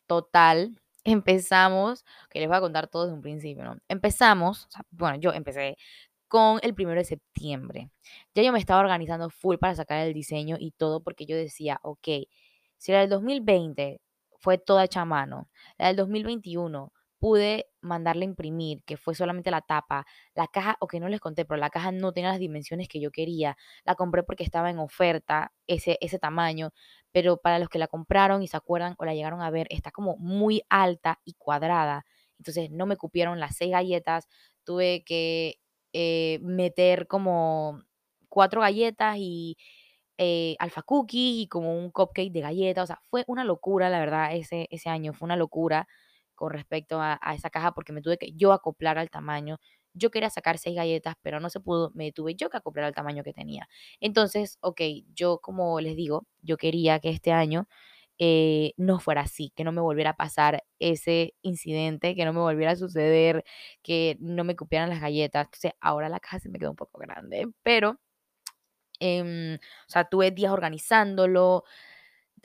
total. 0.07 0.81
Empezamos, 1.05 2.05
que 2.31 2.41
les 2.41 2.49
voy 2.49 2.57
a 2.57 2.61
contar 2.61 2.89
todo 2.89 3.05
desde 3.05 3.17
un 3.17 3.23
principio, 3.23 3.65
¿no? 3.65 3.77
Empezamos, 3.89 4.69
bueno, 4.91 5.19
yo 5.19 5.33
empecé 5.33 5.77
con 6.29 6.59
el 6.63 6.75
primero 6.75 6.99
de 7.01 7.05
septiembre. 7.05 7.91
Ya 8.35 8.43
yo 8.43 8.53
me 8.53 8.59
estaba 8.59 8.81
organizando 8.81 9.31
full 9.31 9.57
para 9.57 9.75
sacar 9.75 10.07
el 10.07 10.15
diseño 10.15 10.57
y 10.59 10.73
todo 10.73 11.03
porque 11.03 11.27
yo 11.27 11.37
decía, 11.37 11.79
ok, 11.83 12.09
si 12.79 12.93
la 12.93 13.01
del 13.01 13.11
2020 13.11 14.01
fue 14.41 14.59
toda 14.59 14.85
hecha 14.85 15.03
a 15.03 15.05
mano, 15.05 15.49
la 15.79 15.89
del 15.89 15.97
2021 15.97 16.93
pude 17.19 17.67
mandarle 17.85 18.25
a 18.25 18.29
imprimir, 18.29 18.83
que 18.85 18.97
fue 18.97 19.15
solamente 19.15 19.51
la 19.51 19.61
tapa, 19.63 20.07
la 20.35 20.49
caja, 20.49 20.77
o 20.81 20.87
que 20.89 21.01
no 21.01 21.09
les 21.09 21.21
conté, 21.21 21.45
pero 21.45 21.59
la 21.59 21.71
caja 21.71 21.93
no 21.93 22.13
tenía 22.13 22.31
las 22.31 22.39
dimensiones 22.41 22.89
que 22.89 23.01
yo 23.01 23.11
quería, 23.11 23.57
la 23.85 23.95
compré 23.95 24.23
porque 24.25 24.45
estaba 24.45 24.71
en 24.71 24.79
oferta 24.79 25.53
ese, 25.67 25.99
ese 26.01 26.19
tamaño, 26.19 26.73
pero 27.13 27.37
para 27.39 27.59
los 27.59 27.69
que 27.69 27.79
la 27.79 27.87
compraron 27.89 28.43
y 28.43 28.49
se 28.49 28.57
acuerdan 28.57 28.95
o 28.99 29.05
la 29.05 29.15
llegaron 29.15 29.43
a 29.43 29.51
ver, 29.51 29.67
está 29.71 29.91
como 29.91 30.17
muy 30.17 30.63
alta 30.69 31.21
y 31.25 31.35
cuadrada, 31.35 32.05
entonces 32.39 32.71
no 32.71 32.87
me 32.87 32.97
cupieron 32.97 33.41
las 33.41 33.57
seis 33.57 33.71
galletas, 33.73 34.29
tuve 34.65 35.05
que 35.05 35.57
eh, 35.93 36.39
meter 36.43 37.07
como 37.07 37.83
cuatro 38.29 38.61
galletas 38.63 39.17
y 39.19 39.57
eh, 40.19 40.57
alfa 40.59 40.83
cookie 40.83 41.43
y 41.43 41.49
como 41.49 41.77
un 41.77 41.91
cupcake 41.91 42.33
de 42.33 42.41
galletas, 42.41 42.85
o 42.85 42.87
sea, 42.87 43.01
fue 43.11 43.25
una 43.27 43.45
locura, 43.45 43.91
la 43.91 43.99
verdad, 44.01 44.35
ese, 44.35 44.69
ese 44.71 44.89
año, 44.91 45.13
fue 45.13 45.27
una 45.27 45.37
locura 45.37 45.89
con 46.35 46.51
respecto 46.53 47.01
a, 47.01 47.19
esa 47.35 47.51
caja 47.51 47.73
porque 47.73 47.93
me 47.93 48.03
tuve 48.03 48.19
que 48.19 48.33
yo 48.33 48.53
acoplar 48.53 48.99
al 48.99 49.11
tamaño. 49.11 49.59
Yo 49.95 50.11
quería 50.11 50.31
sacar 50.31 50.59
seis 50.59 50.77
galletas, 50.77 51.15
pero 51.23 51.41
no 51.41 51.51
se 51.51 51.61
pudo, 51.61 51.93
me 51.95 52.13
tuve 52.13 52.35
yo 52.35 52.51
que 52.51 52.57
acoplar 52.57 52.87
al 52.87 52.95
tamaño 52.95 53.23
que 53.25 53.33
tenía. 53.33 53.69
Entonces, 54.01 54.59
ok, 54.61 54.81
yo 55.15 55.39
como 55.41 55.81
les 55.81 55.97
digo, 55.97 56.27
yo 56.43 56.57
quería 56.57 56.99
que 57.01 57.11
este 57.11 57.33
año 57.33 57.69
eh, 58.19 58.75
no 58.77 59.01
fuera 59.01 59.23
así, 59.23 59.53
que 59.57 59.65
no 59.65 59.73
me 59.73 59.81
volviera 59.81 60.11
a 60.11 60.17
pasar 60.17 60.65
ese 60.79 61.35
incidente, 61.43 62.15
que 62.15 62.25
no 62.25 62.33
me 62.33 62.41
volviera 62.41 62.73
a 62.73 62.77
suceder, 62.77 63.45
que 63.83 64.17
no 64.21 64.45
me 64.45 64.57
cupieran 64.57 64.89
las 64.91 65.01
galletas. 65.01 65.47
Entonces, 65.47 65.73
ahora 65.81 66.09
la 66.09 66.21
caja 66.21 66.41
se 66.41 66.49
me 66.49 66.59
quedó 66.59 66.71
un 66.71 66.77
poco 66.77 66.99
grande, 66.99 67.49
pero, 67.63 67.99
em, 69.01 69.57
o 69.57 69.89
sea, 69.89 70.05
tuve 70.05 70.31
días 70.31 70.53
organizándolo, 70.53 71.65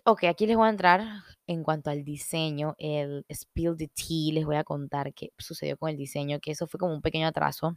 Ok, 0.06 0.24
aquí 0.26 0.48
les 0.48 0.56
voy 0.58 0.68
a 0.68 0.70
entrar 0.72 1.02
en 1.50 1.64
cuanto 1.64 1.90
al 1.90 2.04
diseño, 2.04 2.76
el 2.78 3.26
spill 3.28 3.76
the 3.76 3.88
tea, 3.88 4.34
les 4.34 4.46
voy 4.46 4.58
a 4.58 4.64
contar 4.64 5.16
qué 5.16 5.32
sucedió 5.40 5.78
con 5.78 5.90
el 5.90 5.98
diseño, 5.98 6.40
que 6.40 6.52
eso 6.52 6.68
fue 6.68 6.80
como 6.80 6.94
un 6.94 7.02
pequeño 7.02 7.26
atraso. 7.26 7.76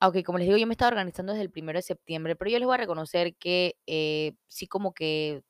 Ok, 0.00 0.22
como 0.24 0.38
les 0.38 0.46
digo, 0.46 0.56
yo 0.56 0.66
me 0.66 0.72
estaba 0.72 0.88
organizando 0.88 1.32
desde 1.32 1.42
el 1.42 1.50
primero 1.50 1.78
de 1.78 1.82
septiembre, 1.82 2.36
pero 2.36 2.50
yo 2.50 2.58
les 2.58 2.64
voy 2.64 2.74
a 2.76 2.78
reconocer 2.78 3.34
que 3.36 3.76
eh, 3.86 4.32
sí 4.48 4.66
como 4.66 4.94
que 4.94 5.42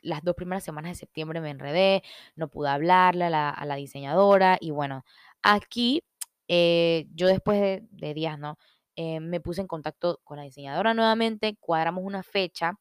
las 0.00 0.22
dos 0.24 0.34
primeras 0.34 0.64
semanas 0.64 0.92
de 0.92 0.94
septiembre 0.94 1.42
me 1.42 1.50
enredé, 1.50 2.02
no 2.34 2.48
pude 2.48 2.70
hablarle 2.70 3.26
a 3.26 3.30
la, 3.66 3.76
diseñadora 3.76 4.56
y 4.58 4.70
bueno, 4.70 5.04
aquí 5.42 6.02
eh, 6.48 7.08
yo 7.14 7.26
después 7.26 7.60
de, 7.90 8.14
días, 8.14 8.38
¿no? 8.38 8.56
Eh, 8.96 9.20
me 9.20 9.40
puse 9.40 9.60
en 9.60 9.66
contacto 9.66 10.18
con 10.24 10.38
la 10.38 10.44
diseñadora 10.44 10.94
nuevamente, 10.94 11.58
cuadramos 11.60 12.04
una 12.04 12.22
fecha 12.22 12.78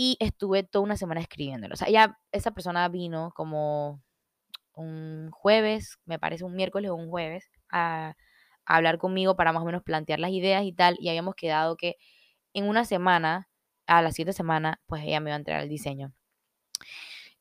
y 0.00 0.16
estuve 0.20 0.62
toda 0.62 0.84
una 0.84 0.96
semana 0.96 1.20
escribiéndolo. 1.20 1.74
O 1.74 1.76
sea, 1.76 1.88
ya 1.90 2.20
esa 2.30 2.52
persona 2.52 2.88
vino 2.88 3.32
como 3.34 4.00
un 4.74 5.30
jueves, 5.32 5.98
me 6.04 6.20
parece 6.20 6.44
un 6.44 6.54
miércoles 6.54 6.92
o 6.92 6.94
un 6.94 7.10
jueves, 7.10 7.50
a, 7.70 8.14
hablar 8.64 8.98
conmigo 8.98 9.34
para 9.36 9.52
más 9.52 9.62
o 9.62 9.66
menos 9.66 9.82
plantear 9.82 10.20
las 10.20 10.30
ideas 10.30 10.62
y 10.64 10.72
tal, 10.72 10.96
y 11.00 11.08
habíamos 11.08 11.34
quedado 11.34 11.76
que 11.76 11.96
en 12.54 12.68
una 12.68 12.84
semana, 12.84 13.48
a 13.88 14.02
las 14.02 14.14
siete 14.14 14.32
semanas, 14.32 14.76
pues 14.86 15.02
ella 15.04 15.20
me 15.20 15.30
iba 15.30 15.36
a 15.36 15.38
entregar 15.38 15.62
el 15.64 15.68
diseño. 15.68 16.12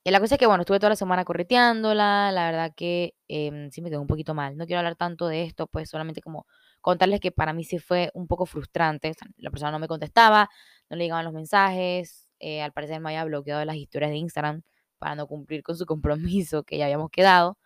Y 0.03 0.11
la 0.11 0.19
cosa 0.19 0.35
es 0.35 0.39
que, 0.39 0.47
bueno, 0.47 0.61
estuve 0.61 0.79
toda 0.79 0.91
la 0.91 0.95
semana 0.95 1.25
correteándola, 1.25 2.31
la 2.31 2.45
verdad 2.45 2.73
que 2.75 3.13
em, 3.27 3.69
sí 3.71 3.81
me 3.81 3.89
quedó 3.91 4.01
un 4.01 4.07
poquito 4.07 4.33
mal. 4.33 4.57
No 4.57 4.65
quiero 4.65 4.79
hablar 4.79 4.95
tanto 4.95 5.27
de 5.27 5.43
esto, 5.43 5.67
pues 5.67 5.89
solamente 5.89 6.21
como 6.21 6.47
contarles 6.81 7.19
que 7.19 7.31
para 7.31 7.53
mí 7.53 7.63
sí 7.65 7.77
fue 7.77 8.09
un 8.13 8.27
poco 8.27 8.45
frustrante. 8.45 9.13
la 9.37 9.51
persona 9.51 9.71
no 9.71 9.79
me 9.79 9.87
contestaba, 9.87 10.49
no 10.89 10.97
le 10.97 11.03
llegaban 11.03 11.25
los 11.25 11.33
mensajes, 11.33 12.26
eh, 12.39 12.61
al 12.61 12.73
parecer 12.73 12.99
me 12.99 13.09
había 13.09 13.25
bloqueado 13.25 13.63
las 13.65 13.75
historias 13.75 14.11
de 14.11 14.17
Instagram 14.17 14.63
para 14.99 15.15
no 15.15 15.27
cumplir 15.27 15.63
con 15.63 15.77
su 15.77 15.85
compromiso 15.85 16.63
que 16.63 16.77
ya 16.77 16.85
habíamos 16.85 17.09
quedado. 17.11 17.57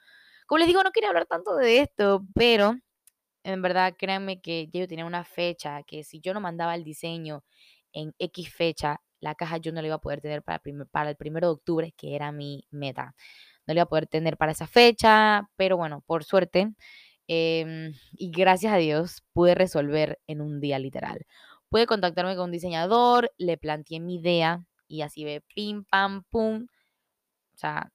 Como 0.47 0.59
les 0.59 0.67
digo, 0.67 0.83
no 0.83 0.91
quería 0.91 1.09
hablar 1.09 1.25
tanto 1.27 1.55
de 1.55 1.79
esto, 1.79 2.25
pero 2.33 2.75
en 3.43 3.61
verdad 3.61 3.95
créanme 3.97 4.41
que 4.41 4.69
yo 4.71 4.87
tenía 4.87 5.05
una 5.05 5.23
fecha 5.23 5.83
que 5.83 6.03
si 6.03 6.19
yo 6.19 6.33
no 6.33 6.41
mandaba 6.41 6.75
el 6.75 6.83
diseño 6.83 7.43
en 7.93 8.13
X 8.19 8.53
fecha, 8.53 9.01
la 9.19 9.35
caja 9.35 9.57
yo 9.57 9.71
no 9.71 9.81
la 9.81 9.87
iba 9.87 9.95
a 9.95 10.01
poder 10.01 10.21
tener 10.21 10.43
para, 10.43 10.61
para 10.91 11.09
el 11.09 11.15
primero 11.15 11.47
de 11.47 11.53
octubre, 11.53 11.93
que 11.95 12.15
era 12.15 12.31
mi 12.31 12.65
meta. 12.71 13.15
No 13.67 13.73
la 13.73 13.79
iba 13.79 13.83
a 13.83 13.89
poder 13.89 14.07
tener 14.07 14.37
para 14.37 14.51
esa 14.51 14.67
fecha, 14.67 15.49
pero 15.55 15.77
bueno, 15.77 16.03
por 16.05 16.23
suerte 16.23 16.73
em, 17.27 17.93
y 18.13 18.31
gracias 18.31 18.73
a 18.73 18.77
Dios 18.77 19.23
pude 19.33 19.55
resolver 19.55 20.19
en 20.27 20.41
un 20.41 20.59
día 20.59 20.79
literal. 20.79 21.25
Pude 21.71 21.87
contactarme 21.87 22.35
con 22.35 22.45
un 22.45 22.51
diseñador, 22.51 23.31
le 23.37 23.57
planteé 23.57 24.01
mi 24.01 24.15
idea 24.15 24.65
y 24.89 25.03
así 25.03 25.23
ve, 25.23 25.41
pim, 25.55 25.85
pam, 25.85 26.23
pum. 26.29 26.67
O 27.55 27.57
sea, 27.57 27.91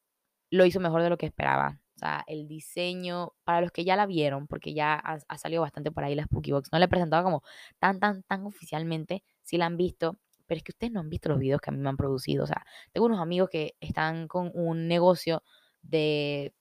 lo 0.50 0.64
hizo 0.64 0.80
mejor 0.80 1.02
de 1.02 1.10
lo 1.10 1.18
que 1.18 1.26
esperaba. 1.26 1.78
O 1.94 1.98
sea, 1.98 2.24
el 2.26 2.48
diseño, 2.48 3.34
para 3.44 3.60
los 3.60 3.72
que 3.72 3.84
ya 3.84 3.96
la 3.96 4.06
vieron, 4.06 4.46
porque 4.46 4.72
ya 4.72 4.94
ha, 4.94 5.38
salido 5.38 5.60
bastante 5.60 5.90
por 5.90 6.04
ahí 6.04 6.14
la 6.14 6.24
Spooky 6.24 6.52
Box, 6.52 6.70
no 6.72 6.78
la 6.78 6.86
he 6.86 6.88
presentado 6.88 7.22
como 7.24 7.42
tan, 7.78 8.00
tan, 8.00 8.22
tan 8.22 8.46
oficialmente, 8.46 9.22
si 9.42 9.58
la 9.58 9.66
han 9.66 9.76
visto, 9.76 10.16
pero 10.46 10.56
es 10.56 10.64
que 10.64 10.72
ustedes 10.72 10.92
no 10.92 11.00
han 11.00 11.10
visto 11.10 11.28
los 11.28 11.38
videos 11.38 11.60
que 11.60 11.68
a 11.70 11.74
mí 11.74 11.78
me 11.78 11.90
han 11.90 11.98
producido. 11.98 12.44
O 12.44 12.46
sea, 12.46 12.64
tengo 12.92 13.06
unos 13.06 13.20
amigos 13.20 13.50
que 13.50 13.74
están 13.80 14.26
con 14.26 14.50
un 14.54 14.88
negocio 14.88 15.42
de 15.82 16.54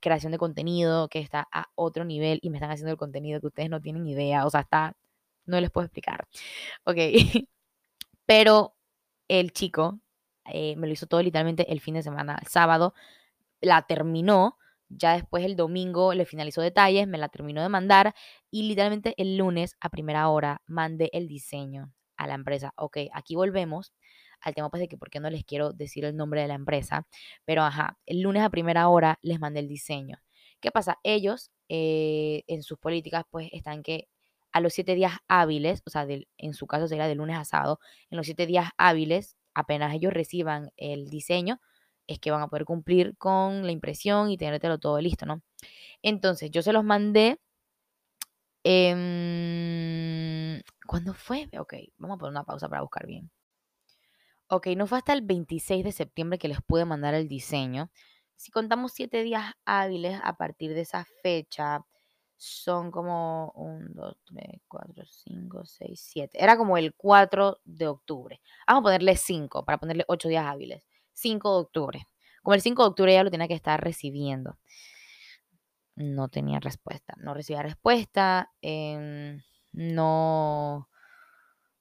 creación 0.00 0.32
de 0.32 0.38
contenido 0.38 1.08
que 1.08 1.20
está 1.20 1.48
a 1.50 1.66
otro 1.76 2.04
nivel 2.04 2.40
y 2.42 2.50
me 2.50 2.58
están 2.58 2.70
haciendo 2.70 2.92
el 2.92 2.98
contenido 2.98 3.40
que 3.40 3.46
ustedes 3.46 3.70
no 3.70 3.80
tienen 3.80 4.06
idea. 4.06 4.46
O 4.46 4.50
sea, 4.50 4.60
está 4.60 4.96
no 5.48 5.60
les 5.60 5.70
puedo 5.70 5.86
explicar. 5.86 6.26
Ok. 6.84 6.96
Pero 8.26 8.76
el 9.28 9.52
chico 9.52 10.00
eh, 10.46 10.76
me 10.76 10.86
lo 10.86 10.92
hizo 10.92 11.06
todo 11.06 11.22
literalmente 11.22 11.70
el 11.72 11.80
fin 11.80 11.94
de 11.94 12.02
semana, 12.02 12.38
el 12.40 12.48
sábado, 12.48 12.94
la 13.60 13.82
terminó, 13.82 14.58
Ya 14.88 15.14
después 15.14 15.44
el 15.44 15.56
domingo 15.56 16.14
le 16.14 16.26
finalizó 16.26 16.62
detalles, 16.62 17.06
me 17.08 17.18
la 17.18 17.28
terminó 17.28 17.62
de 17.62 17.68
mandar 17.68 18.14
y 18.50 18.64
literalmente 18.64 19.14
el 19.18 19.36
lunes 19.36 19.76
a 19.80 19.90
primera 19.90 20.28
hora 20.30 20.62
mandé 20.66 21.10
el 21.12 21.28
diseño 21.28 21.92
a 22.16 22.26
la 22.26 22.34
empresa. 22.34 22.72
Ok, 22.76 22.98
aquí 23.12 23.36
volvemos 23.36 23.92
al 24.40 24.54
tema 24.54 24.70
pues 24.70 24.80
de 24.80 24.88
que 24.88 24.96
por 24.98 25.10
qué 25.10 25.20
no 25.20 25.30
les 25.30 25.44
quiero 25.44 25.72
decir 25.72 26.04
el 26.04 26.16
nombre 26.16 26.42
de 26.42 26.48
la 26.48 26.54
empresa, 26.54 27.06
pero 27.44 27.62
ajá, 27.64 27.98
el 28.06 28.22
lunes 28.22 28.42
a 28.42 28.50
primera 28.50 28.88
hora 28.88 29.18
les 29.22 29.40
mandé 29.40 29.60
el 29.60 29.68
diseño. 29.68 30.18
¿Qué 30.60 30.70
pasa? 30.70 30.98
Ellos 31.04 31.50
eh, 31.68 32.44
en 32.46 32.62
sus 32.62 32.78
políticas 32.78 33.24
pues 33.30 33.48
están 33.52 33.82
que 33.82 34.08
a 34.52 34.60
los 34.60 34.72
siete 34.72 34.94
días 34.94 35.18
hábiles, 35.28 35.82
o 35.86 35.90
sea, 35.90 36.06
en 36.08 36.54
su 36.54 36.66
caso 36.66 36.88
sería 36.88 37.06
de 37.06 37.14
lunes 37.14 37.36
a 37.36 37.44
sábado, 37.44 37.80
en 38.10 38.16
los 38.16 38.26
siete 38.26 38.46
días 38.46 38.70
hábiles, 38.76 39.36
apenas 39.54 39.94
ellos 39.94 40.12
reciban 40.12 40.70
el 40.76 41.10
diseño, 41.10 41.60
es 42.06 42.18
que 42.18 42.30
van 42.30 42.42
a 42.42 42.48
poder 42.48 42.64
cumplir 42.64 43.16
con 43.18 43.64
la 43.66 43.72
impresión 43.72 44.30
y 44.30 44.38
tenértelo 44.38 44.78
todo 44.78 45.00
listo, 45.00 45.26
¿no? 45.26 45.42
Entonces, 46.02 46.50
yo 46.50 46.62
se 46.62 46.72
los 46.72 46.84
mandé. 46.84 47.38
Eh, 48.64 50.62
¿Cuándo 50.86 51.14
fue? 51.14 51.48
Ok, 51.58 51.74
vamos 51.98 52.16
a 52.16 52.18
poner 52.18 52.30
una 52.30 52.44
pausa 52.44 52.68
para 52.68 52.82
buscar 52.82 53.06
bien. 53.06 53.30
Ok, 54.48 54.68
no 54.68 54.86
fue 54.86 54.98
hasta 54.98 55.12
el 55.12 55.22
26 55.22 55.84
de 55.84 55.92
septiembre 55.92 56.38
que 56.38 56.48
les 56.48 56.62
pude 56.62 56.86
mandar 56.86 57.12
el 57.14 57.28
diseño. 57.28 57.90
Si 58.36 58.50
contamos 58.50 58.92
siete 58.92 59.22
días 59.22 59.52
hábiles 59.66 60.18
a 60.24 60.36
partir 60.38 60.72
de 60.72 60.80
esa 60.80 61.04
fecha, 61.22 61.84
son 62.38 62.92
como 62.92 63.52
1, 63.56 63.88
2, 63.94 64.16
3, 64.26 64.60
4, 64.68 65.04
5, 65.06 65.64
6, 65.64 66.00
7. 66.00 66.42
Era 66.42 66.56
como 66.56 66.78
el 66.78 66.94
4 66.94 67.58
de 67.64 67.88
octubre. 67.88 68.40
Vamos 68.66 68.80
a 68.80 68.84
ponerle 68.84 69.16
5 69.16 69.64
para 69.64 69.78
ponerle 69.78 70.04
8 70.06 70.28
días 70.28 70.46
hábiles. 70.46 70.86
5 71.14 71.52
de 71.52 71.60
octubre. 71.60 72.08
Como 72.42 72.54
el 72.54 72.62
5 72.62 72.82
de 72.82 72.88
octubre 72.88 73.12
ya 73.12 73.24
lo 73.24 73.30
tenía 73.30 73.48
que 73.48 73.54
estar 73.54 73.82
recibiendo. 73.82 74.56
No 75.96 76.28
tenía 76.28 76.60
respuesta. 76.60 77.14
No 77.18 77.34
recibía 77.34 77.62
respuesta. 77.62 78.52
Eh, 78.62 79.40
no, 79.72 80.88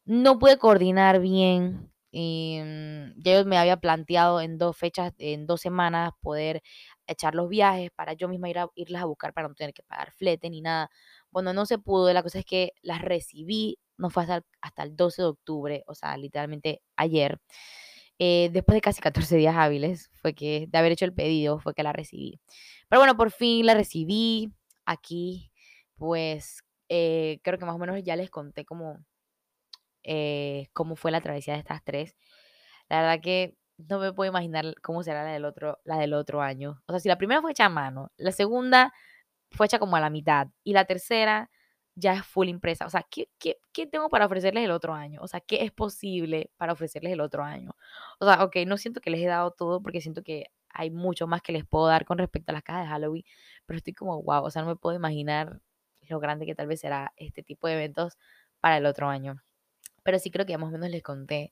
no 0.05 0.39
pude 0.39 0.57
coordinar 0.57 1.19
bien 1.19 1.91
mm, 2.11 3.21
ya 3.21 3.33
yo 3.35 3.45
me 3.45 3.57
había 3.57 3.77
planteado 3.77 4.41
en 4.41 4.57
dos 4.57 4.75
fechas, 4.77 5.13
en 5.19 5.45
dos 5.45 5.61
semanas, 5.61 6.13
poder 6.21 6.63
echar 7.07 7.35
los 7.35 7.49
viajes 7.49 7.91
para 7.91 8.13
yo 8.13 8.27
misma 8.27 8.49
ir 8.49 8.59
a, 8.59 8.69
irlas 8.75 9.03
a 9.03 9.05
buscar 9.05 9.33
para 9.33 9.47
no 9.47 9.55
tener 9.55 9.73
que 9.73 9.83
pagar 9.83 10.11
flete 10.11 10.49
ni 10.49 10.61
nada. 10.61 10.89
Bueno, 11.31 11.53
no 11.53 11.65
se 11.65 11.77
pudo. 11.79 12.11
La 12.13 12.23
cosa 12.23 12.39
es 12.39 12.45
que 12.45 12.73
las 12.81 13.01
recibí, 13.01 13.79
no 13.97 14.09
fue 14.09 14.23
hasta, 14.23 14.43
hasta 14.61 14.83
el 14.83 14.95
12 14.95 15.21
de 15.23 15.27
octubre, 15.29 15.83
o 15.87 15.95
sea, 15.95 16.17
literalmente 16.17 16.81
ayer. 16.95 17.39
Eh, 18.19 18.49
después 18.51 18.75
de 18.75 18.81
casi 18.81 19.01
14 19.01 19.37
días 19.37 19.55
hábiles, 19.55 20.09
fue 20.15 20.33
que 20.33 20.67
de 20.69 20.77
haber 20.77 20.91
hecho 20.91 21.05
el 21.05 21.13
pedido, 21.13 21.59
fue 21.59 21.73
que 21.73 21.83
la 21.83 21.93
recibí. 21.93 22.39
Pero 22.89 22.99
bueno, 23.01 23.15
por 23.17 23.31
fin 23.31 23.65
la 23.65 23.73
recibí. 23.75 24.51
Aquí, 24.85 25.51
pues, 25.97 26.63
eh, 26.89 27.39
creo 27.43 27.59
que 27.59 27.65
más 27.65 27.75
o 27.75 27.79
menos 27.79 28.01
ya 28.03 28.15
les 28.15 28.29
conté 28.29 28.65
como 28.65 28.99
eh, 30.03 30.69
cómo 30.73 30.95
fue 30.95 31.11
la 31.11 31.21
travesía 31.21 31.53
de 31.53 31.59
estas 31.59 31.83
tres. 31.83 32.15
La 32.89 33.01
verdad 33.01 33.21
que 33.21 33.55
no 33.77 34.00
me 34.00 34.13
puedo 34.13 34.29
imaginar 34.29 34.75
cómo 34.81 35.03
será 35.03 35.24
la 35.24 35.31
del 35.31 35.46
otro, 35.46 35.79
la 35.84 35.98
del 35.98 36.13
otro 36.13 36.41
año. 36.41 36.81
O 36.88 36.93
sea, 36.93 37.00
si 37.00 37.10
la 37.10 37.17
primera 37.17 37.41
fue 37.41 37.51
hecha 37.51 37.65
a 37.65 37.69
mano, 37.69 38.12
la 38.17 38.31
segunda 38.31 38.93
fue 39.51 39.67
hecha 39.67 39.79
como 39.79 39.96
a 39.96 40.01
la 40.01 40.10
mitad 40.10 40.48
y 40.63 40.74
la 40.74 40.86
tercera 40.86 41.50
ya 41.96 42.13
es 42.13 42.25
full 42.25 42.48
impresa. 42.50 42.86
O 42.86 42.89
sea, 42.89 43.05
¿qué, 43.10 43.29
qué, 43.39 43.57
qué 43.74 43.88
tengo 43.88 44.10
para 44.10 44.25
ofrecerles 44.25 44.63
el 44.65 44.72
otro 44.72 44.93
año? 44.93 45.22
O 45.22 45.27
sea, 45.27 45.41
¿qué 45.41 45.63
es 45.63 45.72
posible 45.72 46.51
para 46.57 46.74
ofrecerles 46.74 47.13
el 47.13 47.22
otro 47.22 47.43
año? 47.43 47.75
O 48.19 48.25
sea, 48.25 48.43
ok, 48.43 48.57
no 48.67 48.77
siento 48.77 49.01
que 49.01 49.10
les 49.10 49.22
he 49.22 49.27
dado 49.27 49.51
todo 49.51 49.81
porque 49.81 50.01
siento 50.01 50.24
que 50.24 50.46
hay 50.69 50.91
mucho 50.91 51.27
más 51.27 51.41
que 51.41 51.51
les 51.53 51.65
puedo 51.65 51.88
dar 51.88 52.05
con 52.05 52.17
respecto 52.19 52.51
a 52.51 52.53
las 52.53 52.63
cajas 52.63 52.84
de 52.84 52.89
Halloween, 52.89 53.24
pero 53.65 53.77
estoy 53.77 53.93
como, 53.93 54.22
wow, 54.24 54.43
o 54.43 54.51
sea, 54.51 54.62
no 54.63 54.69
me 54.69 54.75
puedo 54.75 54.96
imaginar 54.96 55.62
lo 56.10 56.19
grande 56.19 56.46
que 56.46 56.55
tal 56.55 56.67
vez 56.67 56.81
será 56.81 57.13
este 57.17 57.43
tipo 57.43 57.67
de 57.67 57.74
eventos 57.75 58.17
para 58.60 58.77
el 58.77 58.86
otro 58.86 59.10
año 59.10 59.41
pero 60.08 60.19
sí 60.19 60.32
creo 60.32 60.45
que 60.45 60.58
más 60.58 60.69
o 60.69 60.71
menos 60.71 60.89
les 60.89 61.04
conté 61.04 61.51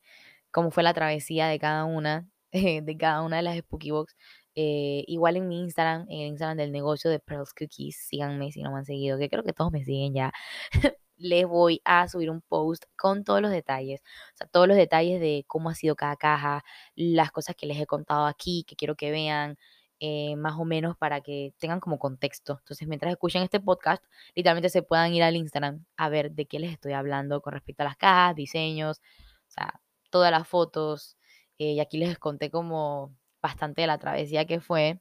cómo 0.50 0.70
fue 0.70 0.82
la 0.82 0.94
travesía 0.94 1.48
de 1.48 1.58
cada 1.58 1.84
una, 1.84 2.28
de 2.52 2.96
cada 2.98 3.22
una 3.22 3.36
de 3.38 3.42
las 3.42 3.58
Spooky 3.58 3.90
Box. 3.90 4.16
Eh, 4.54 5.04
igual 5.06 5.36
en 5.36 5.48
mi 5.48 5.60
Instagram, 5.60 6.06
en 6.08 6.20
el 6.20 6.28
Instagram 6.28 6.56
del 6.56 6.72
negocio 6.72 7.10
de 7.10 7.20
Pearls 7.20 7.52
Cookies, 7.52 7.96
síganme 8.08 8.50
si 8.52 8.62
no 8.62 8.72
me 8.72 8.78
han 8.78 8.86
seguido, 8.86 9.18
que 9.18 9.28
creo 9.28 9.42
que 9.44 9.52
todos 9.52 9.70
me 9.72 9.84
siguen 9.84 10.14
ya. 10.14 10.32
les 11.18 11.46
voy 11.46 11.80
a 11.84 12.08
subir 12.08 12.30
un 12.30 12.42
post 12.42 12.84
con 12.96 13.24
todos 13.24 13.40
los 13.40 13.50
detalles, 13.50 14.02
o 14.34 14.36
sea, 14.36 14.46
todos 14.46 14.68
los 14.68 14.76
detalles 14.76 15.20
de 15.20 15.44
cómo 15.46 15.70
ha 15.70 15.74
sido 15.74 15.96
cada 15.96 16.16
caja, 16.16 16.64
las 16.94 17.30
cosas 17.32 17.56
que 17.56 17.66
les 17.66 17.78
he 17.80 17.86
contado 17.86 18.26
aquí, 18.26 18.64
que 18.66 18.76
quiero 18.76 18.96
que 18.96 19.10
vean, 19.10 19.56
eh, 20.00 20.36
más 20.36 20.54
o 20.58 20.64
menos 20.64 20.96
para 20.96 21.22
que 21.22 21.54
tengan 21.58 21.80
como 21.80 21.98
contexto. 21.98 22.58
Entonces, 22.60 22.86
mientras 22.86 23.10
escuchen 23.12 23.42
este 23.42 23.60
podcast, 23.60 24.04
literalmente 24.34 24.68
se 24.68 24.82
puedan 24.82 25.14
ir 25.14 25.22
al 25.22 25.36
Instagram 25.36 25.86
a 25.96 26.08
ver 26.10 26.32
de 26.32 26.46
qué 26.46 26.58
les 26.58 26.72
estoy 26.72 26.92
hablando 26.92 27.40
con 27.40 27.54
respecto 27.54 27.82
a 27.82 27.86
las 27.86 27.96
cajas, 27.96 28.36
diseños, 28.36 29.00
o 29.48 29.50
sea, 29.50 29.80
todas 30.16 30.30
las 30.32 30.48
fotos. 30.48 31.16
Eh, 31.58 31.72
y 31.74 31.80
aquí 31.80 31.98
les 31.98 32.18
conté 32.18 32.50
como 32.50 33.14
bastante 33.42 33.82
de 33.82 33.86
la 33.88 33.98
travesía 33.98 34.46
que 34.46 34.60
fue. 34.60 35.00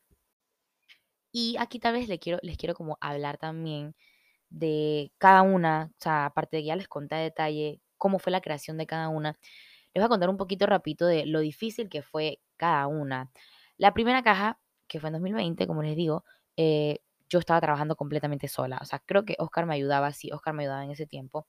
Y 1.31 1.55
aquí 1.59 1.79
tal 1.79 1.93
vez 1.93 2.07
les 2.07 2.19
quiero, 2.19 2.39
les 2.43 2.57
quiero 2.57 2.73
como 2.75 2.97
hablar 3.01 3.37
también 3.37 3.95
de 4.49 5.11
cada 5.17 5.41
una, 5.43 5.91
o 5.93 6.01
sea, 6.01 6.25
aparte 6.27 6.57
de 6.57 6.63
que 6.63 6.67
ya 6.67 6.75
les 6.77 6.87
conté 6.87 7.15
detalle 7.15 7.81
cómo 7.97 8.19
fue 8.19 8.31
la 8.31 8.41
creación 8.41 8.77
de 8.77 8.87
cada 8.87 9.09
una, 9.09 9.37
les 9.93 10.01
voy 10.01 10.05
a 10.05 10.09
contar 10.09 10.29
un 10.29 10.37
poquito 10.37 10.65
rapidito 10.67 11.07
de 11.07 11.25
lo 11.25 11.39
difícil 11.41 11.89
que 11.89 12.01
fue 12.03 12.39
cada 12.57 12.87
una. 12.87 13.31
La 13.77 13.93
primera 13.93 14.23
caja 14.23 14.59
que 14.87 14.99
fue 14.99 15.09
en 15.09 15.13
2020, 15.15 15.67
como 15.67 15.83
les 15.83 15.95
digo, 15.97 16.25
eh, 16.57 16.99
yo 17.29 17.39
estaba 17.39 17.61
trabajando 17.61 17.95
completamente 17.97 18.47
sola. 18.49 18.79
O 18.81 18.85
sea, 18.85 18.99
creo 19.05 19.25
que 19.25 19.35
Oscar 19.39 19.65
me 19.65 19.75
ayudaba, 19.75 20.13
sí, 20.13 20.31
Oscar 20.31 20.53
me 20.53 20.63
ayudaba 20.63 20.83
en 20.85 20.91
ese 20.91 21.07
tiempo, 21.07 21.47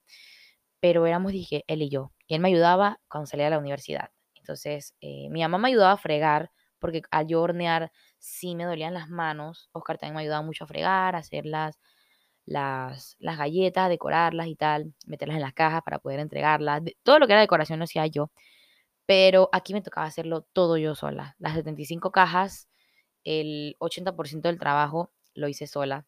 pero 0.80 1.06
éramos, 1.06 1.32
dije, 1.32 1.64
él 1.68 1.82
y 1.82 1.90
yo. 1.90 2.12
Él 2.28 2.40
me 2.40 2.48
ayudaba 2.48 3.00
cuando 3.08 3.26
salía 3.26 3.46
de 3.46 3.50
la 3.52 3.58
universidad. 3.58 4.10
Entonces, 4.34 4.94
eh, 5.00 5.28
mi 5.30 5.42
mamá 5.42 5.58
me 5.58 5.68
ayudaba 5.68 5.92
a 5.92 5.96
fregar, 5.96 6.50
porque 6.78 7.02
al 7.10 7.26
yo 7.26 7.42
hornear 7.42 7.92
sí 8.18 8.54
me 8.54 8.64
dolían 8.64 8.94
las 8.94 9.08
manos. 9.08 9.68
Oscar 9.72 9.98
también 9.98 10.16
me 10.16 10.22
ayudaba 10.22 10.42
mucho 10.42 10.64
a 10.64 10.66
fregar, 10.66 11.16
a 11.16 11.18
hacer 11.18 11.46
las, 11.46 11.78
las, 12.44 13.16
las 13.18 13.38
galletas, 13.38 13.88
decorarlas 13.88 14.48
y 14.48 14.56
tal, 14.56 14.94
meterlas 15.06 15.36
en 15.36 15.42
las 15.42 15.54
cajas 15.54 15.82
para 15.84 15.98
poder 15.98 16.20
entregarlas. 16.20 16.82
Todo 17.02 17.18
lo 17.18 17.26
que 17.26 17.32
era 17.34 17.40
decoración 17.42 17.78
lo 17.78 17.84
hacía 17.84 18.06
yo. 18.06 18.30
Pero 19.06 19.48
aquí 19.52 19.74
me 19.74 19.82
tocaba 19.82 20.06
hacerlo 20.06 20.42
todo 20.52 20.76
yo 20.78 20.94
sola. 20.94 21.36
Las 21.38 21.54
75 21.54 22.12
cajas 22.12 22.68
el 23.26 23.76
80% 23.80 24.48
del 24.48 24.58
trabajo 24.58 25.12
lo 25.34 25.48
hice 25.48 25.66
sola. 25.66 26.06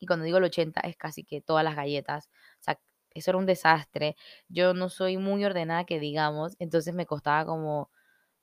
Y 0.00 0.06
cuando 0.06 0.24
digo 0.24 0.38
el 0.38 0.44
80 0.44 0.80
es 0.82 0.96
casi 0.96 1.24
que 1.24 1.40
todas 1.40 1.64
las 1.64 1.76
galletas. 1.76 2.28
O 2.60 2.62
sea, 2.62 2.80
eso 3.14 3.30
era 3.30 3.38
un 3.38 3.46
desastre. 3.46 4.16
Yo 4.48 4.74
no 4.74 4.88
soy 4.88 5.16
muy 5.18 5.44
ordenada 5.44 5.84
que 5.84 6.00
digamos, 6.00 6.56
entonces 6.58 6.94
me 6.94 7.06
costaba 7.06 7.44
como 7.46 7.90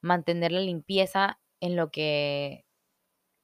mantener 0.02 0.52
la 0.54 0.62
limpieza 0.62 1.40
en 1.62 1.76
lo 1.78 1.92
que 1.92 2.66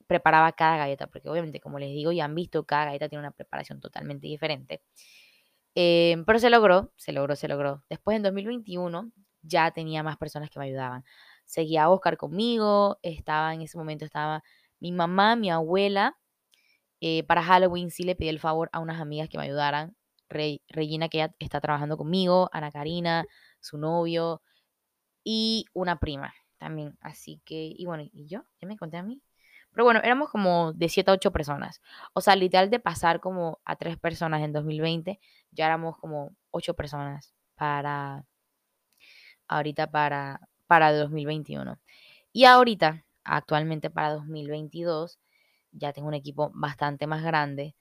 preparaba 0.07 0.51
cada 0.53 0.77
galleta, 0.77 1.07
porque 1.07 1.29
obviamente, 1.29 1.59
como 1.59 1.79
les 1.79 1.89
digo, 1.89 2.11
ya 2.11 2.25
han 2.25 2.35
visto, 2.35 2.65
cada 2.65 2.85
galleta 2.85 3.09
tiene 3.09 3.21
una 3.21 3.31
preparación 3.31 3.79
totalmente 3.81 4.27
diferente. 4.27 4.81
Em, 5.75 6.25
pero 6.25 6.39
se 6.39 6.49
logró, 6.49 6.91
se 6.97 7.11
logró, 7.13 7.35
se 7.35 7.47
logró. 7.47 7.83
Después 7.89 8.17
en 8.17 8.23
2021 8.23 9.11
ya 9.43 9.71
tenía 9.71 10.03
más 10.03 10.17
personas 10.17 10.49
que 10.49 10.59
me 10.59 10.65
ayudaban 10.65 11.03
seguía 11.45 11.89
Oscar 11.89 12.17
conmigo, 12.17 12.99
estaba 13.03 13.53
en 13.53 13.61
ese 13.61 13.77
momento, 13.77 14.03
estaba 14.05 14.43
mi 14.81 14.91
mamá, 14.91 15.35
mi 15.37 15.49
abuela. 15.49 16.17
Eh, 17.01 17.23
para 17.25 17.43
Halloween 17.43 17.91
sí 17.91 18.03
le 18.05 18.15
pedí 18.15 18.29
el 18.29 18.39
favor 18.41 18.69
a 18.73 18.79
unas 18.81 19.01
amigas 19.01 19.29
que 19.29 19.39
me 19.39 19.45
ayudaran. 19.45 19.96
Regina, 20.29 21.09
que 21.09 21.19
ya 21.19 21.35
está 21.39 21.61
trabajando 21.61 21.97
conmigo, 21.97 22.49
Ana 22.53 22.71
Karina, 22.71 23.25
su 23.59 23.77
novio 23.77 24.41
y 25.23 25.65
una 25.73 25.99
prima 25.99 26.33
también. 26.57 26.97
Así 27.01 27.41
que, 27.45 27.73
y 27.75 27.85
bueno, 27.85 28.03
¿y 28.11 28.27
yo? 28.27 28.43
¿Ya 28.61 28.67
me 28.67 28.77
conté 28.77 28.97
a 28.97 29.03
mí? 29.03 29.21
Pero 29.71 29.85
bueno, 29.85 30.01
éramos 30.03 30.29
como 30.31 30.73
de 30.73 30.89
7 30.89 31.11
a 31.11 31.13
8 31.15 31.31
personas. 31.31 31.81
O 32.13 32.21
sea, 32.21 32.35
literal 32.35 32.69
de 32.69 32.79
pasar 32.79 33.19
como 33.19 33.59
a 33.65 33.75
3 33.75 33.97
personas 33.97 34.41
en 34.43 34.53
2020, 34.53 35.19
ya 35.51 35.65
éramos 35.67 35.97
como 35.97 36.35
8 36.51 36.73
personas 36.75 37.33
para 37.55 38.25
ahorita 39.47 39.87
para 39.91 40.39
para 40.67 40.93
2021. 40.93 41.79
Y 42.33 42.45
ahorita, 42.45 43.05
actualmente 43.23 43.89
para 43.89 44.13
2022, 44.15 45.19
ya 45.71 45.93
tengo 45.93 46.09
un 46.09 46.13
equipo 46.13 46.51
bastante 46.53 47.07
más 47.07 47.23
grande. 47.23 47.75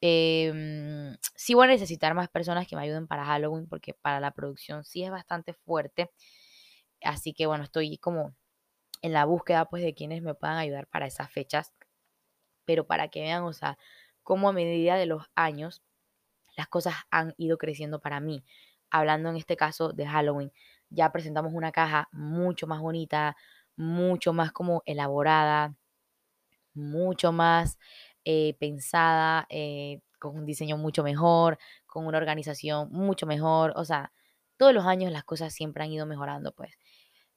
Eh, 0.00 1.16
sí 1.34 1.54
voy 1.54 1.64
a 1.66 1.70
necesitar 1.70 2.14
más 2.14 2.28
personas 2.28 2.66
que 2.68 2.76
me 2.76 2.82
ayuden 2.82 3.06
para 3.06 3.24
Halloween 3.24 3.66
porque 3.68 3.94
para 3.94 4.20
la 4.20 4.32
producción 4.32 4.84
sí 4.84 5.02
es 5.04 5.10
bastante 5.10 5.54
fuerte. 5.54 6.10
Así 7.02 7.32
que 7.34 7.46
bueno, 7.46 7.64
estoy 7.64 7.98
como 7.98 8.34
en 9.02 9.12
la 9.12 9.24
búsqueda 9.26 9.66
pues 9.66 9.82
de 9.82 9.94
quienes 9.94 10.22
me 10.22 10.34
puedan 10.34 10.58
ayudar 10.58 10.86
para 10.88 11.06
esas 11.06 11.30
fechas. 11.30 11.74
Pero 12.64 12.86
para 12.86 13.08
que 13.08 13.20
vean, 13.20 13.44
o 13.44 13.52
sea, 13.52 13.78
cómo 14.22 14.48
a 14.48 14.52
medida 14.52 14.96
de 14.96 15.06
los 15.06 15.24
años 15.34 15.82
las 16.56 16.68
cosas 16.68 16.94
han 17.10 17.34
ido 17.38 17.58
creciendo 17.58 18.00
para 18.00 18.20
mí. 18.20 18.44
Hablando 18.90 19.30
en 19.30 19.36
este 19.36 19.56
caso 19.56 19.92
de 19.92 20.06
Halloween 20.06 20.52
ya 20.90 21.10
presentamos 21.12 21.52
una 21.52 21.72
caja 21.72 22.08
mucho 22.12 22.66
más 22.66 22.80
bonita, 22.80 23.36
mucho 23.76 24.32
más 24.32 24.52
como 24.52 24.82
elaborada, 24.86 25.74
mucho 26.74 27.32
más 27.32 27.78
eh, 28.26 28.56
pensada, 28.58 29.46
eh, 29.50 30.00
con 30.18 30.36
un 30.36 30.46
diseño 30.46 30.76
mucho 30.76 31.04
mejor, 31.04 31.58
con 31.86 32.06
una 32.06 32.18
organización 32.18 32.88
mucho 32.90 33.24
mejor. 33.26 33.72
O 33.76 33.84
sea, 33.84 34.12
todos 34.56 34.74
los 34.74 34.84
años 34.86 35.12
las 35.12 35.24
cosas 35.24 35.54
siempre 35.54 35.84
han 35.84 35.92
ido 35.92 36.06
mejorando, 36.06 36.52
pues. 36.52 36.72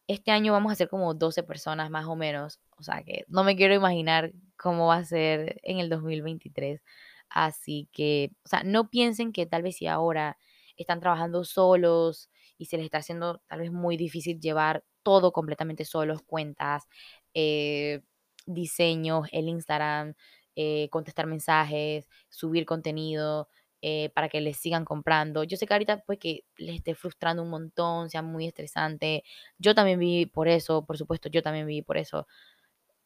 Este 0.08 0.32
año 0.32 0.54
vamos 0.54 0.72
a 0.72 0.76
ser 0.76 0.90
como 0.90 1.14
12 1.14 1.44
personas 1.44 1.92
más 1.92 2.06
o 2.08 2.16
menos, 2.16 2.60
o 2.78 2.84
sea 2.84 3.04
que 3.04 3.26
no 3.28 3.44
me 3.44 3.56
quiero 3.56 3.76
imaginar 3.76 4.34
cómo 4.58 4.88
va 4.88 4.96
a 4.98 5.06
ser 5.06 5.60
en 5.64 5.80
el 5.80 5.90
2023. 5.90 6.82
Así 7.30 7.88
que, 7.94 8.32
o 8.44 8.50
sea, 8.50 8.64
no 8.64 8.90
piensen 8.90 9.32
que 9.34 9.46
tal 9.46 9.62
vez 9.64 9.78
si 9.78 9.88
ahora 9.88 10.38
están 10.78 11.00
trabajando 11.02 11.44
solos 11.44 12.30
y 12.58 12.66
se 12.66 12.78
les 12.78 12.86
está 12.86 13.00
haciendo 13.00 13.42
tal 13.48 13.60
vez 13.60 13.72
muy 13.72 13.98
difícil 13.98 14.40
llevar 14.40 14.84
todo 15.04 15.32
completamente 15.34 15.86
solos, 15.86 16.24
cuentas, 16.24 16.88
eh, 17.36 18.02
diseños, 18.48 19.28
el 19.32 19.48
Instagram, 19.50 20.16
eh, 20.62 20.90
contestar 20.90 21.26
mensajes, 21.26 22.10
subir 22.30 22.66
contenido, 22.66 23.48
eh, 23.82 24.10
para 24.14 24.28
que 24.28 24.42
les 24.42 24.58
sigan 24.58 24.84
comprando. 24.84 25.44
Yo 25.46 25.56
sé 25.58 25.66
que 25.66 25.74
ahorita 25.74 26.04
pues 26.06 26.20
que 26.20 26.44
les 26.58 26.76
esté 26.78 26.96
frustrando 26.96 27.44
un 27.44 27.50
montón, 27.50 28.10
sea 28.10 28.22
muy 28.22 28.46
estresante. 28.46 29.24
Yo 29.58 29.74
también 29.74 30.00
viví 30.00 30.26
por 30.26 30.50
eso, 30.50 30.86
por 30.86 30.98
supuesto, 30.98 31.30
yo 31.30 31.42
también 31.42 31.66
viví 31.66 31.82
por 31.82 31.98
eso. 31.98 32.28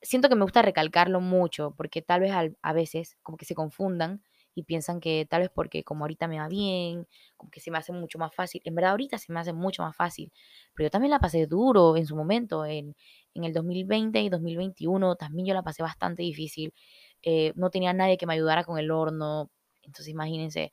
Siento 0.02 0.30
que 0.30 0.36
me 0.36 0.44
gusta 0.44 0.62
recalcarlo 0.62 1.22
mucho 1.22 1.74
porque 1.78 2.02
tal 2.02 2.22
vez 2.22 2.32
a 2.62 2.74
veces 2.74 3.18
como 3.24 3.38
que 3.38 3.46
se 3.46 3.56
confundan 3.56 4.22
y 4.56 4.64
piensan 4.64 5.00
que 5.00 5.26
tal 5.30 5.42
vez 5.42 5.52
porque 5.54 5.84
como 5.84 6.04
ahorita 6.04 6.28
me 6.28 6.40
va 6.40 6.48
bien, 6.48 7.08
como 7.38 7.50
que 7.52 7.60
se 7.62 7.72
me 7.72 7.78
hace 7.78 7.94
mucho 7.94 8.20
más 8.20 8.34
fácil. 8.36 8.62
En 8.66 8.76
verdad 8.76 8.92
ahorita 8.92 9.18
se 9.18 9.32
me 9.34 9.40
hace 9.40 9.54
mucho 9.54 9.84
más 9.84 9.96
fácil, 9.96 10.32
pero 10.76 10.88
yo 10.88 10.92
también 10.92 11.12
la 11.12 11.20
pasé 11.20 11.48
duro 11.48 11.96
en 11.98 12.06
su 12.06 12.16
momento, 12.16 12.66
en, 12.66 12.96
en 13.34 13.44
el 13.46 13.54
2020 13.54 14.22
y 14.22 14.30
2021 14.30 15.16
también 15.16 15.48
yo 15.48 15.54
la 15.54 15.64
pasé 15.64 15.84
bastante 15.84 16.24
difícil. 16.24 16.74
Eh, 17.24 17.54
no 17.56 17.70
tenía 17.70 17.94
nadie 17.94 18.18
que 18.18 18.26
me 18.28 18.34
ayudara 18.34 18.64
con 18.66 18.78
el 18.80 18.92
horno, 18.92 19.50
entonces 19.84 20.10
imagínense, 20.10 20.72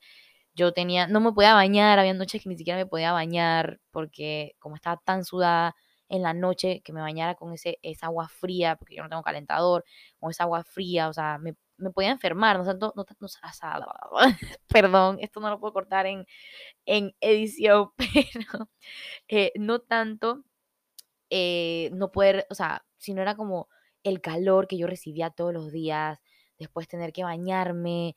yo 0.55 0.73
tenía, 0.73 1.07
no 1.07 1.21
me 1.21 1.31
podía 1.33 1.53
bañar, 1.53 1.99
había 1.99 2.13
noches 2.13 2.43
que 2.43 2.49
ni 2.49 2.57
siquiera 2.57 2.77
me 2.79 2.85
podía 2.85 3.13
bañar 3.13 3.79
porque 3.91 4.55
como 4.59 4.75
estaba 4.75 4.97
tan 5.05 5.23
sudada 5.25 5.75
en 6.09 6.23
la 6.23 6.33
noche 6.33 6.81
que 6.83 6.93
me 6.93 7.01
bañara 7.01 7.35
con 7.35 7.53
ese, 7.53 7.79
esa 7.83 8.07
agua 8.07 8.27
fría, 8.29 8.75
porque 8.77 8.95
yo 8.95 9.03
no 9.03 9.09
tengo 9.09 9.23
calentador, 9.23 9.85
con 10.19 10.31
esa 10.31 10.43
agua 10.43 10.63
fría, 10.65 11.07
o 11.09 11.13
sea, 11.13 11.37
me, 11.39 11.55
me 11.77 11.89
podía 11.91 12.11
enfermar, 12.11 12.57
no, 12.59 12.65
no, 12.65 12.93
no, 12.95 13.05
no 13.19 13.27
perdón, 14.67 15.17
esto 15.21 15.39
no 15.39 15.49
lo 15.49 15.59
puedo 15.59 15.73
cortar 15.73 16.05
en, 16.05 16.25
en 16.85 17.15
edición, 17.21 17.91
pero 17.97 18.69
eh, 19.29 19.51
no 19.57 19.79
tanto 19.79 20.43
eh, 21.29 21.89
no 21.93 22.11
poder, 22.11 22.45
o 22.49 22.55
sea, 22.55 22.85
si 22.97 23.13
no 23.13 23.21
era 23.21 23.35
como 23.35 23.69
el 24.03 24.21
calor 24.21 24.67
que 24.67 24.77
yo 24.77 24.87
recibía 24.87 25.29
todos 25.29 25.53
los 25.53 25.71
días, 25.71 26.19
después 26.61 26.87
tener 26.87 27.11
que 27.13 27.23
bañarme, 27.23 28.15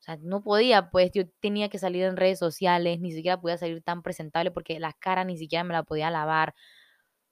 o 0.00 0.02
sea, 0.04 0.18
no 0.22 0.42
podía, 0.42 0.90
pues 0.90 1.10
yo 1.14 1.22
tenía 1.40 1.70
que 1.70 1.78
salir 1.78 2.04
en 2.04 2.16
redes 2.18 2.38
sociales, 2.38 3.00
ni 3.00 3.12
siquiera 3.12 3.40
podía 3.40 3.56
salir 3.58 3.82
tan 3.82 4.02
presentable 4.02 4.50
porque 4.50 4.78
la 4.78 4.92
cara 4.92 5.24
ni 5.24 5.38
siquiera 5.38 5.64
me 5.64 5.72
la 5.74 5.82
podía 5.82 6.10
lavar. 6.10 6.54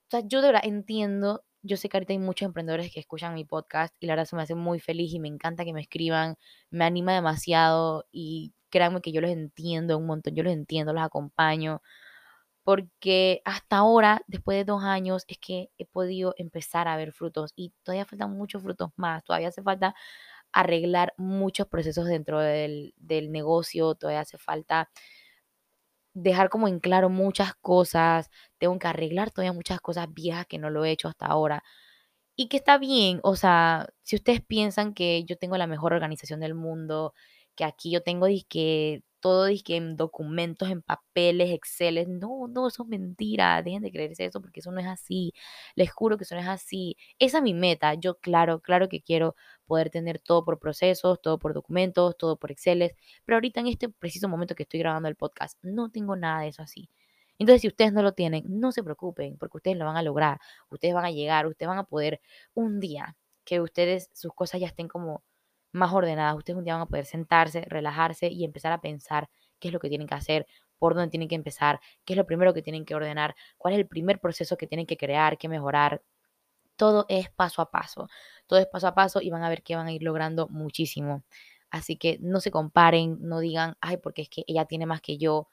O 0.07 0.09
sea, 0.11 0.21
yo 0.25 0.41
de 0.41 0.47
verdad 0.47 0.63
entiendo, 0.65 1.43
yo 1.61 1.77
sé 1.77 1.89
que 1.89 1.97
ahorita 1.97 2.13
hay 2.13 2.19
muchos 2.19 2.47
emprendedores 2.47 2.91
que 2.93 2.99
escuchan 2.99 3.33
mi 3.35 3.45
podcast 3.45 3.95
y 3.99 4.07
la 4.07 4.13
verdad 4.13 4.25
se 4.25 4.35
me 4.35 4.41
hace 4.43 4.55
muy 4.55 4.79
feliz 4.79 5.13
y 5.13 5.19
me 5.19 5.27
encanta 5.27 5.65
que 5.65 5.73
me 5.73 5.81
escriban, 5.81 6.35
me 6.71 6.85
anima 6.85 7.13
demasiado 7.13 8.05
y 8.11 8.53
créanme 8.69 9.01
que 9.01 9.11
yo 9.11 9.21
los 9.21 9.31
entiendo 9.31 9.97
un 9.97 10.07
montón, 10.07 10.35
yo 10.35 10.43
los 10.43 10.53
entiendo, 10.53 10.93
los 10.93 11.03
acompaño, 11.03 11.81
porque 12.63 13.41
hasta 13.45 13.77
ahora, 13.77 14.21
después 14.27 14.57
de 14.57 14.65
dos 14.65 14.83
años, 14.83 15.25
es 15.27 15.37
que 15.39 15.69
he 15.77 15.85
podido 15.85 16.33
empezar 16.37 16.87
a 16.87 16.97
ver 16.97 17.11
frutos 17.13 17.53
y 17.55 17.73
todavía 17.83 18.05
faltan 18.05 18.31
muchos 18.31 18.63
frutos 18.63 18.91
más, 18.95 19.23
todavía 19.23 19.49
hace 19.49 19.63
falta 19.63 19.95
arreglar 20.53 21.13
muchos 21.17 21.67
procesos 21.67 22.07
dentro 22.07 22.39
del, 22.39 22.93
negocio, 23.31 23.95
todavía 23.95 24.21
hace 24.21 24.37
falta 24.37 24.89
dejar 26.13 26.49
como 26.49 26.67
en 26.67 26.79
claro 26.79 27.09
muchas 27.09 27.55
cosas, 27.55 28.29
tengo 28.59 28.77
que 28.79 28.87
arreglar 28.87 29.31
todavía 29.31 29.53
muchas 29.53 29.81
cosas 29.81 30.13
viejas 30.13 30.45
que 30.47 30.59
no 30.59 30.69
lo 30.69 30.85
he 30.85 30.91
hecho 30.91 31.07
hasta 31.07 31.25
ahora. 31.25 31.63
Y 32.35 32.49
que 32.49 32.57
está 32.57 32.77
bien, 32.77 33.19
o 33.23 33.35
sea, 33.35 33.89
si 34.03 34.15
ustedes 34.15 34.41
piensan 34.41 34.93
que 34.93 35.23
yo 35.25 35.37
tengo 35.37 35.57
la 35.57 35.67
mejor 35.67 35.93
organización 35.93 36.39
del 36.39 36.55
mundo, 36.55 37.13
que 37.55 37.65
aquí 37.65 37.91
yo 37.91 38.03
tengo 38.03 38.27
que 38.49 39.03
todo 39.23 39.47
que 39.65 39.77
en 39.77 39.95
documentos, 39.95 40.69
en 40.69 40.81
papeles, 40.81 41.49
Exceles. 41.51 42.09
No, 42.09 42.47
no, 42.49 42.67
eso 42.67 42.83
es 42.83 42.89
mentira. 42.89 43.61
Dejen 43.63 43.81
de 43.81 43.91
creerse 43.91 44.25
eso 44.25 44.41
porque 44.41 44.59
eso 44.59 44.71
no 44.73 44.81
es 44.81 44.87
así. 44.87 45.33
Les 45.75 45.91
juro 45.93 46.17
que 46.17 46.25
eso 46.25 46.35
no 46.35 46.41
es 46.41 46.47
así. 46.49 46.97
Esa 47.19 47.37
es 47.37 47.43
mi 47.43 47.53
meta. 47.53 47.93
Yo, 47.93 48.19
claro, 48.19 48.59
claro 48.59 48.89
que 48.89 49.01
quiero 49.01 49.35
poder 49.65 49.89
tener 49.89 50.19
todo 50.19 50.43
por 50.43 50.59
procesos, 50.59 51.21
todo 51.21 51.39
por 51.39 51.53
documentos, 51.53 52.17
todo 52.17 52.37
por 52.37 52.51
Exceles. 52.51 52.93
Pero 53.23 53.37
ahorita 53.37 53.61
en 53.61 53.67
este 53.67 53.87
preciso 53.87 54.27
momento 54.27 54.55
que 54.55 54.63
estoy 54.63 54.81
grabando 54.81 55.07
el 55.07 55.15
podcast, 55.15 55.57
no 55.63 55.89
tengo 55.89 56.17
nada 56.17 56.41
de 56.41 56.49
eso 56.49 56.61
así. 56.61 56.89
Entonces, 57.39 57.61
si 57.61 57.67
ustedes 57.69 57.93
no 57.93 58.01
lo 58.03 58.11
tienen, 58.13 58.43
no 58.47 58.73
se 58.73 58.83
preocupen, 58.83 59.37
porque 59.37 59.57
ustedes 59.57 59.77
lo 59.77 59.85
van 59.85 59.97
a 59.97 60.03
lograr. 60.03 60.39
Ustedes 60.69 60.93
van 60.93 61.05
a 61.05 61.11
llegar, 61.11 61.47
ustedes 61.47 61.69
van 61.69 61.79
a 61.79 61.85
poder 61.85 62.19
un 62.53 62.79
día 62.81 63.15
que 63.45 63.61
ustedes, 63.61 64.09
sus 64.13 64.33
cosas 64.33 64.59
ya 64.61 64.67
estén 64.67 64.87
como 64.89 65.23
más 65.73 65.91
ordenadas. 65.93 66.35
Ustedes 66.37 66.57
un 66.57 66.63
día 66.63 66.73
van 66.75 66.83
a 66.83 66.85
poder 66.87 67.05
sentarse, 67.05 67.61
relajarse 67.67 68.27
y 68.29 68.45
empezar 68.45 68.71
a 68.71 68.81
pensar 68.81 69.29
qué 69.59 69.69
es 69.69 69.73
lo 69.73 69.79
que 69.79 69.89
tienen 69.89 70.07
que 70.07 70.15
hacer, 70.15 70.47
por 70.79 70.95
dónde 70.95 71.09
tienen 71.09 71.29
que 71.29 71.35
empezar, 71.35 71.79
qué 72.05 72.13
es 72.13 72.17
lo 72.17 72.25
primero 72.25 72.53
que 72.53 72.61
tienen 72.61 72.85
que 72.85 72.95
ordenar, 72.95 73.35
cuál 73.57 73.73
es 73.73 73.79
el 73.79 73.87
primer 73.87 74.19
proceso 74.19 74.57
que 74.57 74.67
tienen 74.67 74.85
que 74.85 74.97
crear, 74.97 75.37
que 75.37 75.49
mejorar. 75.49 76.01
Todo 76.77 77.05
es 77.09 77.29
paso 77.31 77.61
a 77.61 77.71
paso, 77.71 78.09
todo 78.47 78.59
es 78.59 78.67
paso 78.67 78.87
a 78.87 78.95
paso 78.95 79.21
y 79.21 79.29
van 79.29 79.43
a 79.43 79.49
ver 79.49 79.63
que 79.63 79.75
van 79.75 79.87
a 79.87 79.91
ir 79.93 80.03
logrando 80.03 80.47
muchísimo. 80.49 81.23
Así 81.69 81.97
que 81.97 82.17
no 82.21 82.39
se 82.41 82.51
comparen, 82.51 83.17
no 83.21 83.39
digan, 83.39 83.77
ay, 83.81 83.97
porque 83.97 84.23
es 84.23 84.29
que 84.29 84.43
ella 84.47 84.65
tiene 84.65 84.85
más 84.85 85.01
que 85.01 85.17
yo. 85.17 85.49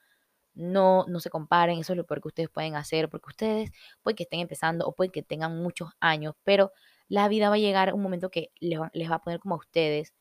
No, 0.54 1.06
no 1.08 1.20
se 1.20 1.30
comparen, 1.30 1.78
eso 1.80 1.92
es 1.94 1.96
lo 1.96 2.06
peor 2.06 2.22
que 2.22 2.28
ustedes 2.28 2.50
pueden 2.50 2.76
hacer, 2.76 3.08
porque 3.10 3.28
ustedes 3.30 3.70
pueden 4.02 4.16
que 4.16 4.24
estén 4.24 4.40
empezando 4.40 4.86
o 4.86 4.94
pueden 4.94 5.12
que 5.12 5.22
tengan 5.22 5.56
muchos 5.62 5.90
años, 6.00 6.34
pero 6.44 6.72
la 7.10 7.28
vida 7.28 7.50
va 7.50 7.56
a 7.56 7.58
llegar 7.58 7.92
un 7.92 8.02
momento 8.02 8.30
que 8.30 8.52
les 8.60 8.80
va, 8.80 9.14
a 9.14 9.20
poner 9.20 9.40
como 9.40 9.56
a 9.56 9.58
ustedes, 9.58 10.14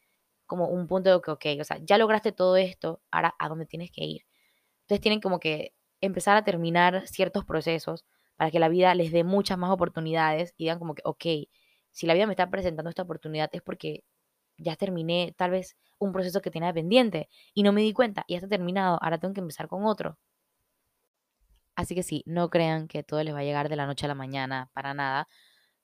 como 0.47 0.67
un 0.67 0.87
punto 0.87 1.11
de 1.11 1.21
que, 1.21 1.31
ok, 1.31 1.45
o 1.61 1.63
sea, 1.63 1.77
ya 1.83 1.99
lograste 1.99 2.31
todo 2.31 2.57
esto, 2.57 3.01
ahora 3.11 3.35
a 3.39 3.47
dónde 3.47 3.67
tienes 3.67 3.91
que 3.91 4.03
ir. 4.03 4.25
Entonces 4.81 5.01
tienen 5.01 5.21
como 5.21 5.39
que 5.39 5.75
empezar 6.01 6.35
a 6.35 6.43
terminar 6.43 7.07
ciertos 7.07 7.45
procesos 7.45 8.05
para 8.37 8.49
que 8.51 8.59
la 8.59 8.69
vida 8.69 8.95
les 8.95 9.11
dé 9.11 9.23
muchas 9.23 9.57
más 9.59 9.71
oportunidades 9.71 10.55
y 10.57 10.65
digan 10.65 10.79
como 10.79 10.95
que, 10.95 11.03
ok, 11.05 11.25
si 11.91 12.07
la 12.07 12.15
vida 12.15 12.25
me 12.25 12.33
está 12.33 12.49
presentando 12.49 12.89
esta 12.89 13.03
oportunidad 13.03 13.49
es 13.53 13.61
porque 13.61 14.03
ya 14.57 14.75
terminé 14.75 15.35
tal 15.37 15.51
vez 15.51 15.77
un 15.99 16.11
proceso 16.11 16.41
que 16.41 16.51
tenía 16.51 16.73
pendiente 16.73 17.29
y 17.53 17.63
no 17.63 17.71
me 17.71 17.81
di 17.81 17.93
cuenta 17.93 18.25
y 18.27 18.33
ya 18.33 18.37
está 18.39 18.49
terminado, 18.49 18.97
ahora 19.01 19.19
tengo 19.19 19.35
que 19.35 19.41
empezar 19.41 19.67
con 19.67 19.85
otro. 19.85 20.17
Así 21.75 21.95
que 21.95 22.03
sí, 22.03 22.23
no 22.25 22.49
crean 22.49 22.87
que 22.87 23.03
todo 23.03 23.23
les 23.23 23.33
va 23.33 23.39
a 23.39 23.43
llegar 23.43 23.69
de 23.69 23.75
la 23.75 23.85
noche 23.85 24.05
a 24.05 24.09
la 24.09 24.15
mañana, 24.15 24.69
para 24.73 24.93
nada 24.95 25.27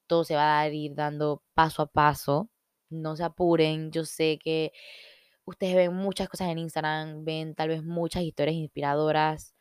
todo 0.07 0.23
se 0.23 0.35
va 0.35 0.59
a 0.59 0.69
ir 0.69 0.95
dando 0.95 1.43
paso 1.53 1.81
a 1.83 1.87
paso. 1.87 2.49
No 2.89 3.15
se 3.15 3.23
apuren, 3.23 3.91
yo 3.91 4.05
sé 4.05 4.39
que 4.39 4.71
ustedes 5.45 5.75
ven 5.75 5.93
muchas 5.95 6.29
cosas 6.29 6.49
en 6.49 6.59
Instagram, 6.59 7.25
ven 7.25 7.55
tal 7.55 7.69
vez 7.69 7.83
muchas 7.83 8.23
historias 8.23 8.55
inspiradoras, 8.55 9.55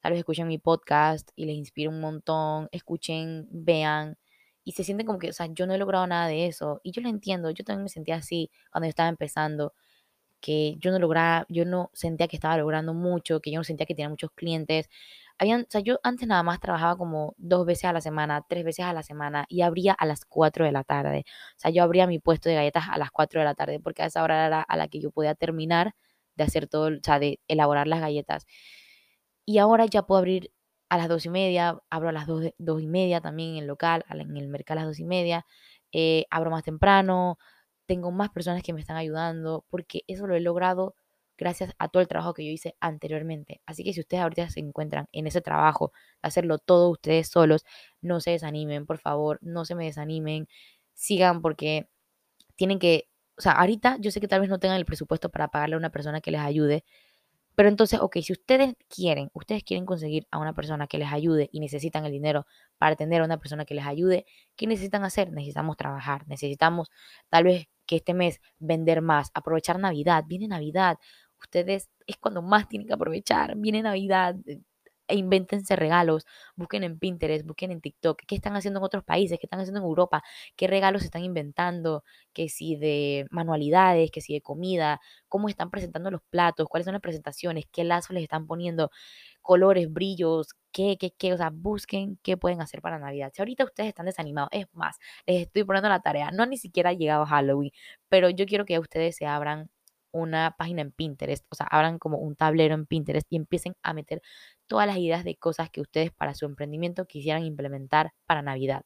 tal 0.00 0.12
vez 0.12 0.20
escuchen 0.20 0.48
mi 0.48 0.58
podcast 0.58 1.30
y 1.36 1.46
les 1.46 1.56
inspira 1.56 1.90
un 1.90 2.00
montón, 2.00 2.68
escuchen, 2.72 3.46
vean 3.50 4.18
y 4.64 4.72
se 4.72 4.84
sienten 4.84 5.06
como 5.06 5.18
que, 5.18 5.30
o 5.30 5.32
sea, 5.32 5.46
yo 5.46 5.66
no 5.66 5.74
he 5.74 5.78
logrado 5.78 6.06
nada 6.06 6.26
de 6.28 6.46
eso 6.46 6.80
y 6.84 6.92
yo 6.92 7.02
lo 7.02 7.08
entiendo, 7.08 7.50
yo 7.50 7.64
también 7.64 7.84
me 7.84 7.88
sentía 7.88 8.16
así 8.16 8.50
cuando 8.70 8.86
yo 8.86 8.90
estaba 8.90 9.08
empezando, 9.08 9.74
que 10.40 10.76
yo 10.78 10.90
no 10.90 10.98
lograba, 10.98 11.46
yo 11.48 11.64
no 11.64 11.90
sentía 11.94 12.28
que 12.28 12.36
estaba 12.36 12.56
logrando 12.58 12.94
mucho, 12.94 13.40
que 13.40 13.50
yo 13.52 13.58
no 13.60 13.64
sentía 13.64 13.86
que 13.86 13.94
tenía 13.94 14.08
muchos 14.08 14.30
clientes, 14.32 14.88
habían, 15.40 15.62
o 15.62 15.66
sea, 15.70 15.80
yo 15.80 15.98
antes 16.02 16.28
nada 16.28 16.42
más 16.42 16.60
trabajaba 16.60 16.96
como 16.96 17.34
dos 17.38 17.66
veces 17.66 17.86
a 17.86 17.92
la 17.94 18.00
semana, 18.02 18.44
tres 18.48 18.64
veces 18.64 18.84
a 18.84 18.92
la 18.92 19.02
semana 19.02 19.46
y 19.48 19.62
abría 19.62 19.92
a 19.94 20.06
las 20.06 20.24
cuatro 20.26 20.64
de 20.66 20.72
la 20.72 20.84
tarde. 20.84 21.24
O 21.56 21.58
sea, 21.58 21.70
yo 21.70 21.82
abría 21.82 22.06
mi 22.06 22.18
puesto 22.18 22.48
de 22.50 22.56
galletas 22.56 22.84
a 22.90 22.98
las 22.98 23.10
cuatro 23.10 23.40
de 23.40 23.46
la 23.46 23.54
tarde 23.54 23.80
porque 23.80 24.02
a 24.02 24.06
esa 24.06 24.22
hora 24.22 24.46
era 24.46 24.62
a 24.62 24.76
la 24.76 24.88
que 24.88 25.00
yo 25.00 25.10
podía 25.10 25.34
terminar 25.34 25.94
de 26.36 26.44
hacer 26.44 26.68
todo, 26.68 26.88
o 26.88 27.00
sea, 27.02 27.18
de 27.18 27.40
elaborar 27.48 27.86
las 27.88 28.00
galletas. 28.00 28.46
Y 29.46 29.58
ahora 29.58 29.86
ya 29.86 30.02
puedo 30.06 30.18
abrir 30.18 30.52
a 30.88 30.96
las 30.98 31.08
dos 31.08 31.24
y 31.26 31.30
media, 31.30 31.78
abro 31.90 32.08
a 32.10 32.12
las 32.12 32.26
dos, 32.26 32.44
dos 32.58 32.82
y 32.82 32.86
media 32.86 33.20
también 33.20 33.50
en 33.52 33.56
el 33.58 33.66
local, 33.66 34.04
en 34.10 34.36
el 34.36 34.48
mercado 34.48 34.80
a 34.80 34.82
las 34.84 34.90
dos 34.90 35.00
y 35.00 35.04
media, 35.04 35.46
eh, 35.92 36.26
abro 36.30 36.50
más 36.50 36.64
temprano, 36.64 37.38
tengo 37.86 38.10
más 38.12 38.30
personas 38.30 38.62
que 38.62 38.72
me 38.72 38.80
están 38.80 38.96
ayudando 38.96 39.64
porque 39.70 40.02
eso 40.08 40.26
lo 40.26 40.34
he 40.36 40.40
logrado 40.40 40.94
gracias 41.40 41.74
a 41.78 41.88
todo 41.88 42.02
el 42.02 42.08
trabajo 42.08 42.34
que 42.34 42.44
yo 42.46 42.52
hice 42.52 42.76
anteriormente. 42.80 43.62
Así 43.66 43.82
que 43.84 43.94
si 43.94 44.00
ustedes 44.00 44.22
ahorita 44.22 44.50
se 44.50 44.60
encuentran 44.60 45.08
en 45.12 45.26
ese 45.26 45.40
trabajo, 45.40 45.92
hacerlo 46.22 46.58
todo 46.58 46.90
ustedes 46.90 47.28
solos, 47.28 47.64
no 48.02 48.20
se 48.20 48.32
desanimen, 48.32 48.86
por 48.86 48.98
favor, 48.98 49.38
no 49.42 49.64
se 49.64 49.74
me 49.74 49.86
desanimen, 49.86 50.48
sigan 50.94 51.42
porque 51.42 51.88
tienen 52.56 52.78
que, 52.78 53.08
o 53.38 53.42
sea, 53.42 53.52
ahorita 53.52 53.96
yo 54.00 54.10
sé 54.10 54.20
que 54.20 54.28
tal 54.28 54.40
vez 54.40 54.50
no 54.50 54.58
tengan 54.60 54.78
el 54.78 54.86
presupuesto 54.86 55.30
para 55.30 55.48
pagarle 55.48 55.76
a 55.76 55.78
una 55.78 55.90
persona 55.90 56.20
que 56.20 56.30
les 56.32 56.40
ayude, 56.42 56.84
Pero 57.56 57.68
entonces, 57.68 58.00
ok, 58.00 58.18
si 58.22 58.32
ustedes 58.32 58.74
quieren, 58.88 59.30
ustedes 59.34 59.64
quieren 59.64 59.84
conseguir 59.84 60.26
a 60.30 60.38
una 60.38 60.54
persona 60.54 60.86
que 60.86 60.98
les 60.98 61.12
ayude 61.12 61.50
y 61.52 61.60
necesitan 61.60 62.06
el 62.06 62.12
dinero 62.12 62.46
para 62.78 62.94
atender 62.94 63.20
a 63.20 63.24
una 63.24 63.38
persona 63.38 63.64
que 63.66 63.74
les 63.74 63.84
ayude, 63.86 64.24
¿qué 64.56 64.66
necesitan 64.66 65.04
hacer? 65.04 65.30
Necesitamos 65.32 65.76
trabajar, 65.76 66.26
necesitamos 66.26 66.90
tal 67.28 67.44
vez 67.44 67.68
que 67.86 67.96
este 67.96 68.14
mes 68.14 68.40
vender 68.58 69.02
más, 69.02 69.30
aprovechar 69.34 69.78
Navidad, 69.78 70.24
viene 70.26 70.48
Navidad, 70.48 70.98
ustedes 71.42 71.88
es 72.06 72.16
cuando 72.18 72.42
más 72.42 72.68
tienen 72.68 72.86
que 72.88 72.94
aprovechar, 72.94 73.56
viene 73.56 73.82
Navidad, 73.82 74.36
eh, 74.46 74.60
e 75.10 75.16
invéntense 75.16 75.76
regalos, 75.76 76.24
busquen 76.56 76.84
en 76.84 76.98
Pinterest, 76.98 77.44
busquen 77.46 77.72
en 77.72 77.80
TikTok, 77.80 78.22
qué 78.26 78.36
están 78.36 78.54
haciendo 78.56 78.78
en 78.80 78.84
otros 78.84 79.04
países, 79.04 79.38
qué 79.38 79.46
están 79.46 79.60
haciendo 79.60 79.80
en 79.80 79.86
Europa, 79.86 80.22
qué 80.56 80.66
regalos 80.68 81.02
están 81.02 81.24
inventando, 81.24 82.04
que 82.32 82.48
si 82.48 82.76
de 82.76 83.26
manualidades, 83.30 84.10
que 84.12 84.20
si 84.20 84.34
de 84.34 84.40
comida, 84.40 85.00
cómo 85.28 85.48
están 85.48 85.70
presentando 85.70 86.10
los 86.10 86.22
platos, 86.30 86.68
cuáles 86.68 86.84
son 86.84 86.94
las 86.94 87.02
presentaciones, 87.02 87.64
qué 87.72 87.84
lazos 87.84 88.10
les 88.14 88.22
están 88.22 88.46
poniendo, 88.46 88.90
colores, 89.42 89.92
brillos, 89.92 90.48
qué, 90.72 90.96
qué, 90.98 91.12
qué, 91.16 91.32
o 91.34 91.36
sea, 91.36 91.50
busquen 91.52 92.18
qué 92.22 92.36
pueden 92.36 92.60
hacer 92.60 92.80
para 92.82 92.98
Navidad. 92.98 93.32
Si 93.34 93.42
ahorita 93.42 93.64
ustedes 93.64 93.88
están 93.88 94.06
desanimados, 94.06 94.50
es 94.52 94.66
más, 94.72 94.98
les 95.26 95.42
estoy 95.42 95.64
poniendo 95.64 95.88
la 95.88 96.00
tarea, 96.00 96.30
no 96.30 96.46
ni 96.46 96.56
siquiera 96.58 96.90
ha 96.90 96.92
llegado 96.94 97.26
Halloween, 97.26 97.72
pero 98.08 98.30
yo 98.30 98.46
quiero 98.46 98.64
que 98.64 98.78
ustedes 98.78 99.16
se 99.16 99.26
abran 99.26 99.70
una 100.12 100.54
página 100.58 100.82
en 100.82 100.92
Pinterest, 100.92 101.46
o 101.50 101.54
sea, 101.54 101.66
abran 101.66 101.98
como 101.98 102.18
un 102.18 102.36
tablero 102.36 102.74
en 102.74 102.86
Pinterest 102.86 103.26
y 103.30 103.36
empiecen 103.36 103.74
a 103.82 103.94
meter 103.94 104.22
todas 104.66 104.86
las 104.86 104.98
ideas 104.98 105.24
de 105.24 105.36
cosas 105.36 105.70
que 105.70 105.80
ustedes 105.80 106.12
para 106.12 106.34
su 106.34 106.46
emprendimiento 106.46 107.06
quisieran 107.06 107.44
implementar 107.44 108.12
para 108.26 108.42
Navidad. 108.42 108.84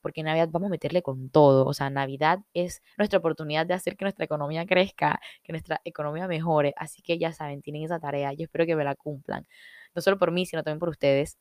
Porque 0.00 0.20
en 0.20 0.26
Navidad 0.26 0.48
vamos 0.50 0.68
a 0.68 0.70
meterle 0.70 1.02
con 1.02 1.30
todo, 1.30 1.66
o 1.66 1.74
sea, 1.74 1.90
Navidad 1.90 2.40
es 2.54 2.82
nuestra 2.98 3.18
oportunidad 3.18 3.66
de 3.66 3.74
hacer 3.74 3.96
que 3.96 4.04
nuestra 4.04 4.24
economía 4.24 4.66
crezca, 4.66 5.20
que 5.42 5.52
nuestra 5.52 5.80
economía 5.84 6.28
mejore, 6.28 6.74
así 6.76 7.02
que 7.02 7.18
ya 7.18 7.32
saben, 7.32 7.62
tienen 7.62 7.84
esa 7.84 7.98
tarea, 8.00 8.32
yo 8.32 8.44
espero 8.44 8.66
que 8.66 8.76
me 8.76 8.84
la 8.84 8.94
cumplan, 8.94 9.46
no 9.94 10.02
solo 10.02 10.18
por 10.18 10.32
mí, 10.32 10.46
sino 10.46 10.62
también 10.62 10.78
por 10.80 10.88
ustedes. 10.88 11.38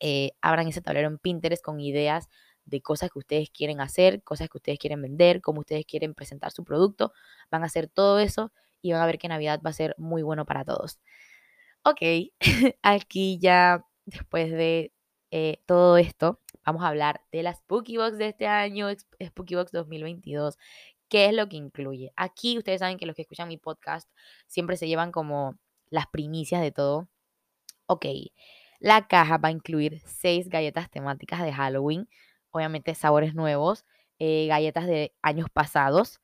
Eh, 0.00 0.30
abran 0.42 0.68
ese 0.68 0.80
tablero 0.80 1.08
en 1.08 1.18
Pinterest 1.18 1.62
con 1.62 1.80
ideas 1.80 2.28
de 2.68 2.80
cosas 2.82 3.10
que 3.10 3.18
ustedes 3.18 3.50
quieren 3.50 3.80
hacer, 3.80 4.22
cosas 4.22 4.48
que 4.48 4.58
ustedes 4.58 4.78
quieren 4.78 5.02
vender, 5.02 5.40
cómo 5.40 5.60
ustedes 5.60 5.86
quieren 5.86 6.14
presentar 6.14 6.52
su 6.52 6.64
producto. 6.64 7.12
Van 7.50 7.62
a 7.62 7.66
hacer 7.66 7.88
todo 7.88 8.18
eso 8.18 8.52
y 8.82 8.92
van 8.92 9.02
a 9.02 9.06
ver 9.06 9.18
que 9.18 9.28
Navidad 9.28 9.60
va 9.64 9.70
a 9.70 9.72
ser 9.72 9.94
muy 9.98 10.22
bueno 10.22 10.44
para 10.46 10.64
todos. 10.64 11.00
Ok, 11.84 12.00
aquí 12.82 13.38
ya 13.40 13.84
después 14.06 14.50
de 14.50 14.92
eh, 15.30 15.62
todo 15.66 15.98
esto, 15.98 16.40
vamos 16.64 16.82
a 16.82 16.88
hablar 16.88 17.22
de 17.32 17.42
la 17.42 17.54
Spooky 17.54 17.96
Box 17.96 18.18
de 18.18 18.28
este 18.28 18.46
año, 18.46 18.88
Spooky 19.22 19.54
Box 19.54 19.72
2022. 19.72 20.58
¿Qué 21.08 21.26
es 21.26 21.34
lo 21.34 21.48
que 21.48 21.56
incluye? 21.56 22.12
Aquí 22.16 22.58
ustedes 22.58 22.80
saben 22.80 22.98
que 22.98 23.06
los 23.06 23.16
que 23.16 23.22
escuchan 23.22 23.48
mi 23.48 23.56
podcast 23.56 24.10
siempre 24.46 24.76
se 24.76 24.88
llevan 24.88 25.12
como 25.12 25.58
las 25.90 26.06
primicias 26.06 26.60
de 26.60 26.72
todo. 26.72 27.08
Ok, 27.86 28.06
la 28.80 29.08
caja 29.08 29.38
va 29.38 29.48
a 29.48 29.52
incluir 29.52 30.00
seis 30.04 30.48
galletas 30.48 30.90
temáticas 30.90 31.42
de 31.42 31.52
Halloween, 31.52 32.08
obviamente 32.50 32.94
sabores 32.94 33.34
nuevos, 33.34 33.84
eh, 34.18 34.46
galletas 34.48 34.86
de 34.86 35.14
años 35.22 35.48
pasados. 35.52 36.20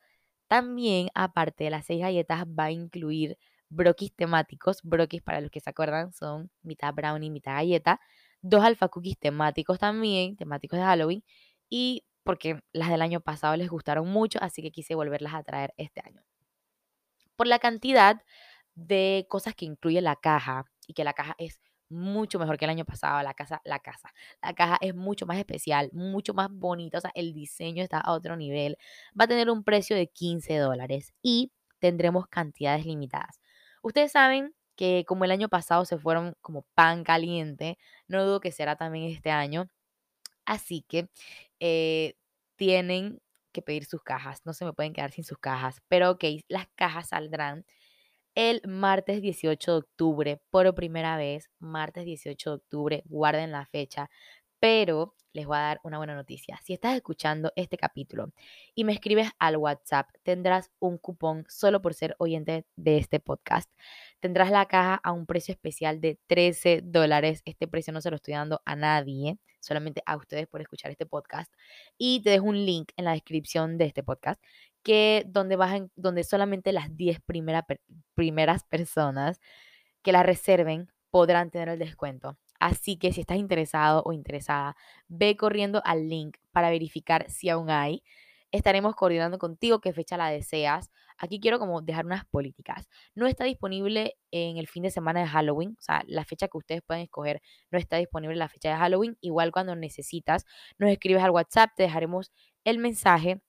También, 0.49 1.09
aparte 1.15 1.65
de 1.65 1.71
las 1.71 1.87
seis 1.87 2.01
galletas, 2.01 2.45
va 2.47 2.65
a 2.65 2.71
incluir 2.71 3.39
brokis 3.71 4.15
temáticos. 4.15 4.81
Brokis, 4.83 5.23
para 5.23 5.41
los 5.41 5.51
que 5.51 5.61
se 5.61 5.71
acuerdan, 5.71 6.13
son 6.13 6.51
mitad 6.63 6.93
brownie, 6.95 7.31
mitad 7.31 7.55
galleta. 7.55 8.01
Dos 8.43 8.63
alfa 8.65 8.89
cookies 8.89 9.19
temáticos 9.19 9.79
también, 9.79 10.37
temáticos 10.37 10.79
de 10.79 10.85
Halloween. 10.85 11.25
Y 11.71 12.05
porque 12.25 12.63
las 12.73 12.91
del 12.91 13.03
año 13.03 13.21
pasado 13.21 13.57
les 13.57 13.69
gustaron 13.69 14.09
mucho, 14.09 14.39
así 14.43 14.63
que 14.63 14.73
quise 14.73 14.95
volverlas 14.95 15.35
a 15.35 15.43
traer 15.43 15.75
este 15.77 16.01
año. 16.05 16.23
Por 17.37 17.47
la 17.47 17.59
cantidad 17.59 18.23
de 18.75 19.27
cosas 19.29 19.55
que 19.55 19.65
incluye 19.67 20.01
la 20.01 20.17
caja 20.17 20.67
y 20.87 20.95
que 20.95 21.05
la 21.05 21.13
caja 21.13 21.35
es 21.39 21.61
mucho 21.95 22.39
mejor 22.39 22.59
que 22.59 22.65
el 22.67 22.71
año 22.71 22.85
pasado. 22.85 23.23
La 23.23 23.35
casa, 23.35 23.61
la 23.65 23.79
casa, 23.79 24.13
la 24.43 24.55
caja 24.55 24.79
es 24.81 24.95
mucho 24.95 25.27
más 25.27 25.39
especial, 25.39 25.91
mucho 25.93 26.35
más 26.35 26.49
bonita. 26.51 26.99
O 26.99 27.01
sea, 27.01 27.13
el 27.15 27.33
diseño 27.33 27.83
está 27.83 28.01
a 28.01 28.13
otro 28.13 28.37
nivel. 28.37 28.77
Va 29.19 29.25
a 29.25 29.29
tener 29.29 29.51
un 29.51 29.65
precio 29.65 29.97
de 29.97 30.09
15 30.09 30.59
dólares 30.59 31.15
y 31.23 31.53
tendremos 31.79 32.27
cantidades 32.29 32.87
limitadas. 32.87 33.41
Ustedes 33.83 34.13
saben 34.13 34.55
que 34.77 35.05
como 35.07 35.25
el 35.25 35.31
año 35.31 35.49
pasado 35.49 35.85
se 35.85 35.99
fueron 35.99 36.37
como 36.41 36.63
pan 36.75 37.05
caliente, 37.05 37.79
no 38.09 38.25
dudo 38.25 38.41
que 38.41 38.53
será 38.53 38.77
también 38.77 39.11
este 39.11 39.31
año. 39.31 39.69
Así 40.47 40.85
que 40.89 41.09
eh, 41.61 42.17
tienen 42.57 43.21
que 43.53 43.63
pedir 43.63 43.87
sus 43.87 44.03
cajas. 44.03 44.43
No 44.45 44.53
se 44.53 44.65
me 44.65 44.73
pueden 44.75 44.93
quedar 44.93 45.13
sin 45.13 45.25
sus 45.25 45.39
cajas. 45.39 45.83
Pero 45.89 46.11
ok, 46.13 46.25
las 46.49 46.67
cajas 46.77 47.09
saldrán 47.09 47.65
el 48.35 48.63
martes 48.67 49.23
18 49.23 49.73
de 49.73 49.79
octubre, 49.79 50.41
por 50.51 50.75
primera 50.75 51.17
vez, 51.17 51.51
martes 51.59 52.05
18 52.05 52.51
de 52.51 52.57
octubre, 52.57 53.03
guarden 53.07 53.53
la 53.53 53.67
fecha, 53.67 54.11
pero 54.61 55.15
les 55.35 55.47
voy 55.47 55.57
a 55.57 55.61
dar 55.61 55.81
una 55.83 55.99
buena 55.99 56.15
noticia. 56.15 56.59
Si 56.65 56.73
estás 56.73 56.95
escuchando 56.97 57.53
este 57.57 57.77
capítulo 57.77 58.33
y 58.75 58.85
me 58.85 58.93
escribes 58.93 59.29
al 59.39 59.57
WhatsApp, 59.57 60.09
tendrás 60.23 60.71
un 60.79 60.97
cupón 60.97 61.45
solo 61.49 61.83
por 61.83 61.93
ser 61.93 62.15
oyente 62.19 62.65
de 62.77 62.99
este 62.99 63.21
podcast. 63.21 63.71
Tendrás 64.21 64.51
la 64.51 64.67
caja 64.67 65.01
a 65.03 65.13
un 65.13 65.27
precio 65.27 65.53
especial 65.53 66.01
de 66.01 66.19
13 66.29 66.83
dólares. 66.85 67.43
Este 67.45 67.69
precio 67.69 67.93
no 67.93 68.01
se 68.01 68.11
lo 68.11 68.17
estoy 68.17 68.35
dando 68.35 68.63
a 68.65 68.77
nadie, 68.77 69.39
solamente 69.61 70.03
a 70.07 70.17
ustedes 70.17 70.47
por 70.47 70.61
escuchar 70.61 70.93
este 70.93 71.05
podcast. 71.05 71.53
Y 71.99 72.23
te 72.23 72.31
dejo 72.31 72.47
un 72.47 72.65
link 72.65 72.93
en 72.97 73.07
la 73.07 73.13
descripción 73.13 73.77
de 73.77 73.87
este 73.87 74.03
podcast 74.03 74.41
que 74.85 75.25
donde, 75.27 75.57
vas 75.57 75.83
donde 75.97 76.23
solamente 76.23 76.73
las 76.73 76.97
10 76.97 77.21
primeras 78.15 78.65
personas 78.65 79.41
que 80.03 80.13
la 80.13 80.23
reserven 80.23 80.93
podrán 81.11 81.51
tener 81.51 81.69
el 81.69 81.79
descuento. 81.79 82.39
Así 82.61 82.97
que 82.97 83.13
si 83.13 83.21
estás 83.21 83.39
interesado 83.39 84.03
o 84.05 84.13
interesada, 84.13 84.77
ve 85.09 85.37
corriendo 85.37 85.83
al 85.85 86.09
link 86.09 86.37
para 86.53 86.71
verificar 86.71 87.29
si 87.29 87.49
aún 87.49 87.71
hay. 87.71 88.03
Estaremos 88.53 88.95
coordinando 88.95 89.39
contigo 89.39 89.81
qué 89.81 89.93
fecha 89.93 90.17
la 90.17 90.29
deseas. 90.29 90.91
Aquí 91.19 91.41
quiero 91.41 91.59
como 91.59 91.83
dejar 91.83 92.07
unas 92.07 92.25
políticas. 92.25 92.89
No 93.15 93.27
está 93.27 93.45
disponible 93.45 94.17
en 94.31 94.57
el 94.59 94.69
fin 94.69 94.85
de 94.85 94.91
semana 94.91 95.21
de 95.21 95.27
Halloween, 95.27 95.77
o 95.79 95.83
sea, 95.83 96.05
la 96.07 96.25
fecha 96.25 96.49
que 96.49 96.59
ustedes 96.59 96.83
pueden 96.83 97.03
escoger 97.05 97.43
no 97.71 97.79
está 97.79 97.97
disponible 97.97 98.35
en 98.35 98.39
la 98.41 98.49
fecha 98.49 98.71
de 98.71 98.77
Halloween. 98.77 99.17
Igual 99.21 99.51
cuando 99.51 99.75
necesitas, 99.75 100.45
nos 100.79 100.91
escribes 100.91 101.23
al 101.23 101.31
WhatsApp, 101.31 101.71
te 101.77 101.85
dejaremos 101.85 102.33
el 102.65 102.79
mensaje 102.79 103.41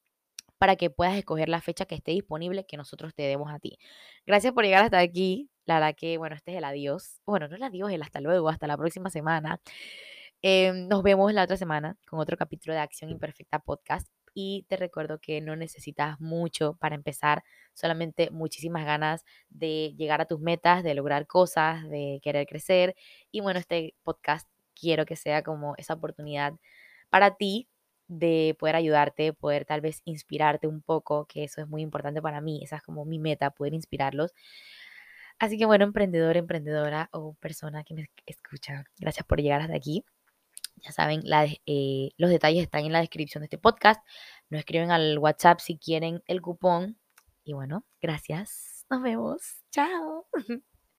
para 0.58 0.76
que 0.76 0.90
puedas 0.90 1.16
escoger 1.18 1.50
la 1.50 1.62
fecha 1.62 1.86
que 1.86 1.96
esté 1.96 2.12
disponible 2.12 2.66
que 2.66 2.78
nosotros 2.78 3.14
te 3.14 3.24
demos 3.24 3.52
a 3.52 3.60
ti. 3.60 3.78
Gracias 4.26 4.54
por 4.54 4.64
llegar 4.64 4.84
hasta 4.84 5.00
aquí. 5.00 5.50
La 5.66 5.76
verdad 5.76 5.96
que, 5.98 6.18
bueno, 6.18 6.36
este 6.36 6.52
es 6.52 6.58
el 6.58 6.64
adiós. 6.64 7.22
Bueno, 7.26 7.48
no 7.48 7.56
el 7.56 7.64
adiós, 7.64 7.92
el 7.92 8.02
hasta 8.02 8.22
luego, 8.22 8.50
hasta 8.50 8.68
la 8.68 8.78
próxima 8.78 9.10
semana. 9.10 9.60
Em, 10.42 10.88
nos 10.88 11.02
vemos 11.04 11.34
la 11.34 11.44
otra 11.44 11.58
semana 11.58 11.98
con 12.08 12.20
otro 12.20 12.38
capítulo 12.38 12.74
de 12.74 12.80
Acción 12.80 13.10
Imperfecta 13.10 13.60
Podcast. 13.60 14.08
Y 14.34 14.66
te 14.68 14.76
recuerdo 14.78 15.20
que 15.20 15.42
no 15.42 15.56
necesitas 15.56 16.20
mucho 16.20 16.76
para 16.80 16.96
empezar, 16.96 17.44
solamente 17.74 18.30
muchísimas 18.32 18.86
ganas 18.86 19.24
de 19.50 19.94
llegar 19.98 20.22
a 20.22 20.26
tus 20.26 20.40
metas, 20.42 20.84
de 20.84 20.94
lograr 20.94 21.26
cosas, 21.26 21.90
de 21.90 22.20
querer 22.22 22.46
crecer. 22.46 22.96
Y 23.32 23.42
bueno, 23.42 23.60
este 23.60 23.96
podcast 24.04 24.48
quiero 24.76 25.06
que 25.06 25.16
sea 25.16 25.42
como 25.42 25.74
esa 25.78 25.94
oportunidad 25.94 26.54
para 27.10 27.36
ti 27.38 27.70
de 28.08 28.56
poder 28.60 28.76
ayudarte, 28.76 29.34
poder 29.34 29.66
tal 29.66 29.82
vez 29.82 30.02
inspirarte 30.06 30.68
un 30.68 30.82
poco, 30.82 31.26
que 31.26 31.44
eso 31.44 31.62
es 31.62 31.68
muy 31.68 31.82
importante 31.82 32.22
para 32.22 32.42
mí, 32.42 32.62
esa 32.64 32.78
es 32.78 32.84
como 32.84 33.06
mi 33.06 33.20
meta, 33.20 33.52
poder 33.52 33.74
inspirarlos. 33.74 34.34
Así 35.40 35.58
que 35.58 35.66
bueno, 35.66 35.84
emprendedor, 35.86 36.38
emprendedora 36.38 37.10
o 37.12 37.34
persona 37.36 37.84
que 37.84 37.94
me 37.94 38.10
escucha, 38.26 38.86
gracias 39.00 39.26
por 39.26 39.42
llegar 39.42 39.62
hasta 39.62 39.76
aquí. 39.76 40.06
Ya 40.78 40.92
saben, 40.92 41.24
eh, 41.66 42.12
los 42.18 42.30
detalles 42.30 42.64
están 42.64 42.86
en 42.86 42.92
la 42.92 43.00
descripción 43.00 43.42
de 43.42 43.46
este 43.46 43.58
podcast. 43.58 44.06
Nos 44.50 44.60
escriben 44.60 44.92
al 44.92 45.18
WhatsApp 45.18 45.60
si 45.60 45.78
quieren 45.78 46.22
el 46.28 46.42
cupón. 46.42 46.98
Y 47.44 47.54
bueno, 47.54 47.86
gracias. 48.02 48.86
Nos 48.90 49.02
vemos. 49.02 49.42
Chao. 49.72 50.28